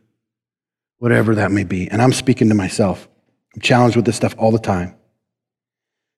whatever 0.98 1.36
that 1.36 1.52
may 1.52 1.64
be. 1.64 1.88
And 1.88 2.02
I'm 2.02 2.12
speaking 2.12 2.48
to 2.48 2.54
myself. 2.54 3.08
I'm 3.54 3.60
challenged 3.60 3.96
with 3.96 4.04
this 4.04 4.16
stuff 4.16 4.34
all 4.38 4.50
the 4.50 4.58
time. 4.58 4.94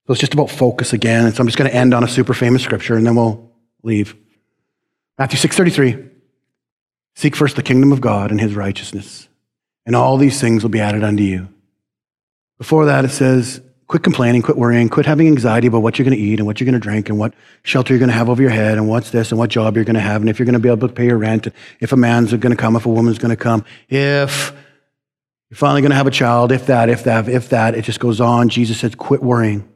So 0.07 0.13
it's 0.13 0.21
just 0.21 0.35
about 0.35 0.51
focus 0.51 0.93
again. 0.93 1.27
And 1.27 1.35
so 1.35 1.41
I'm 1.41 1.47
just 1.47 1.59
going 1.59 1.71
to 1.71 1.77
end 1.77 1.95
on 1.95 2.03
a 2.03 2.09
super 2.09 2.35
famous 2.35 2.63
scripture 2.63 2.97
and 2.97 3.07
then 3.07 3.15
we'll 3.15 3.53
leave. 3.83 4.17
Matthew 5.19 5.39
6:33. 5.39 6.11
Seek 7.15 7.37
first 7.37 7.57
the 7.57 7.63
kingdom 7.63 7.93
of 7.93 8.01
God 8.01 8.31
and 8.31 8.41
his 8.41 8.55
righteousness, 8.55 9.29
and 9.85 9.95
all 9.95 10.17
these 10.17 10.41
things 10.41 10.63
will 10.63 10.71
be 10.71 10.81
added 10.81 11.05
unto 11.05 11.23
you. 11.23 11.49
Before 12.59 12.87
that, 12.87 13.05
it 13.05 13.11
says, 13.11 13.61
quit 13.87 14.03
complaining, 14.03 14.41
quit 14.41 14.57
worrying, 14.57 14.89
quit 14.89 15.05
having 15.05 15.27
anxiety 15.27 15.67
about 15.67 15.83
what 15.83 15.99
you're 15.99 16.05
going 16.05 16.17
to 16.17 16.23
eat 16.23 16.39
and 16.39 16.47
what 16.47 16.59
you're 16.59 16.65
going 16.65 16.81
to 16.81 16.81
drink 16.81 17.11
and 17.11 17.19
what 17.19 17.35
shelter 17.65 17.93
you're 17.93 17.99
going 17.99 18.09
to 18.09 18.17
have 18.17 18.31
over 18.31 18.41
your 18.41 18.51
head 18.51 18.79
and 18.79 18.89
what's 18.89 19.11
this 19.11 19.31
and 19.31 19.39
what 19.39 19.51
job 19.51 19.77
you're 19.77 19.85
going 19.85 19.95
to 19.95 20.01
have 20.01 20.23
and 20.23 20.31
if 20.31 20.39
you're 20.39 20.47
going 20.47 20.55
to 20.55 20.59
be 20.59 20.71
able 20.71 20.89
to 20.89 20.95
pay 20.95 21.05
your 21.05 21.19
rent, 21.19 21.47
and 21.47 21.55
if 21.81 21.93
a 21.93 21.97
man's 21.97 22.31
going 22.31 22.51
to 22.51 22.57
come, 22.57 22.77
if 22.77 22.87
a 22.87 22.89
woman's 22.89 23.19
going 23.19 23.31
to 23.31 23.37
come, 23.37 23.65
if 23.91 24.55
you're 25.51 25.59
finally 25.59 25.83
going 25.83 25.91
to 25.91 25.97
have 25.97 26.07
a 26.07 26.11
child, 26.11 26.51
if 26.51 26.67
that, 26.67 26.89
if 26.89 27.05
that, 27.05 27.29
if 27.29 27.51
that. 27.51 27.75
It 27.75 27.83
just 27.83 28.01
goes 28.01 28.23
on. 28.23 28.49
Jesus 28.49 28.81
said, 28.81 28.97
quit 28.97 29.23
worrying. 29.23 29.69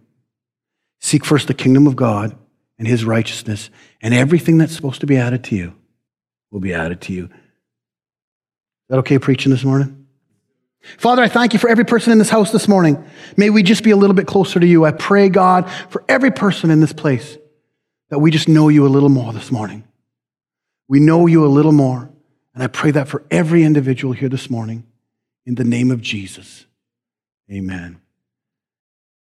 Seek 1.07 1.25
first 1.25 1.47
the 1.47 1.55
kingdom 1.55 1.87
of 1.87 1.95
God 1.95 2.37
and 2.81 2.89
his 2.89 3.05
righteousness, 3.05 3.71
and 4.03 4.13
everything 4.13 4.59
that's 4.59 4.75
supposed 4.75 5.03
to 5.03 5.07
be 5.07 5.17
added 5.17 5.45
to 5.45 5.55
you 5.55 5.73
will 6.51 6.59
be 6.59 6.75
added 6.75 7.01
to 7.03 7.13
you. 7.13 7.27
Is 7.27 7.31
that 8.89 8.99
okay 8.99 9.21
preaching 9.21 9.53
this 9.53 9.63
morning? 9.63 10.09
Father, 10.99 11.23
I 11.23 11.29
thank 11.29 11.53
you 11.53 11.61
for 11.61 11.71
every 11.71 11.85
person 11.85 12.11
in 12.11 12.19
this 12.19 12.29
house 12.29 12.51
this 12.51 12.67
morning. 12.67 13.09
May 13.37 13.51
we 13.51 13.63
just 13.63 13.85
be 13.85 13.93
a 13.93 13.97
little 13.97 14.17
bit 14.17 14.27
closer 14.27 14.59
to 14.59 14.67
you. 14.67 14.85
I 14.85 14.91
pray, 14.91 15.29
God, 15.29 15.71
for 15.91 16.03
every 16.09 16.33
person 16.33 16.73
in 16.73 16.81
this 16.81 16.93
place 16.93 17.39
that 18.11 18.19
we 18.19 18.33
just 18.33 18.49
know 18.49 18.69
you 18.69 18.85
a 18.85 18.89
little 18.89 19.09
more 19.09 19.33
this 19.33 19.53
morning. 19.53 19.85
We 20.89 20.99
know 20.99 21.29
you 21.29 21.47
a 21.47 21.47
little 21.47 21.71
more. 21.71 22.11
And 22.53 22.65
I 22.65 22.67
pray 22.67 22.91
that 22.91 23.07
for 23.07 23.25
every 23.31 23.63
individual 23.63 24.13
here 24.13 24.29
this 24.29 24.51
morning 24.51 24.85
in 25.45 25.55
the 25.55 25.63
name 25.63 25.93
of 25.93 26.01
Jesus. 26.01 26.67
Amen. 27.49 28.01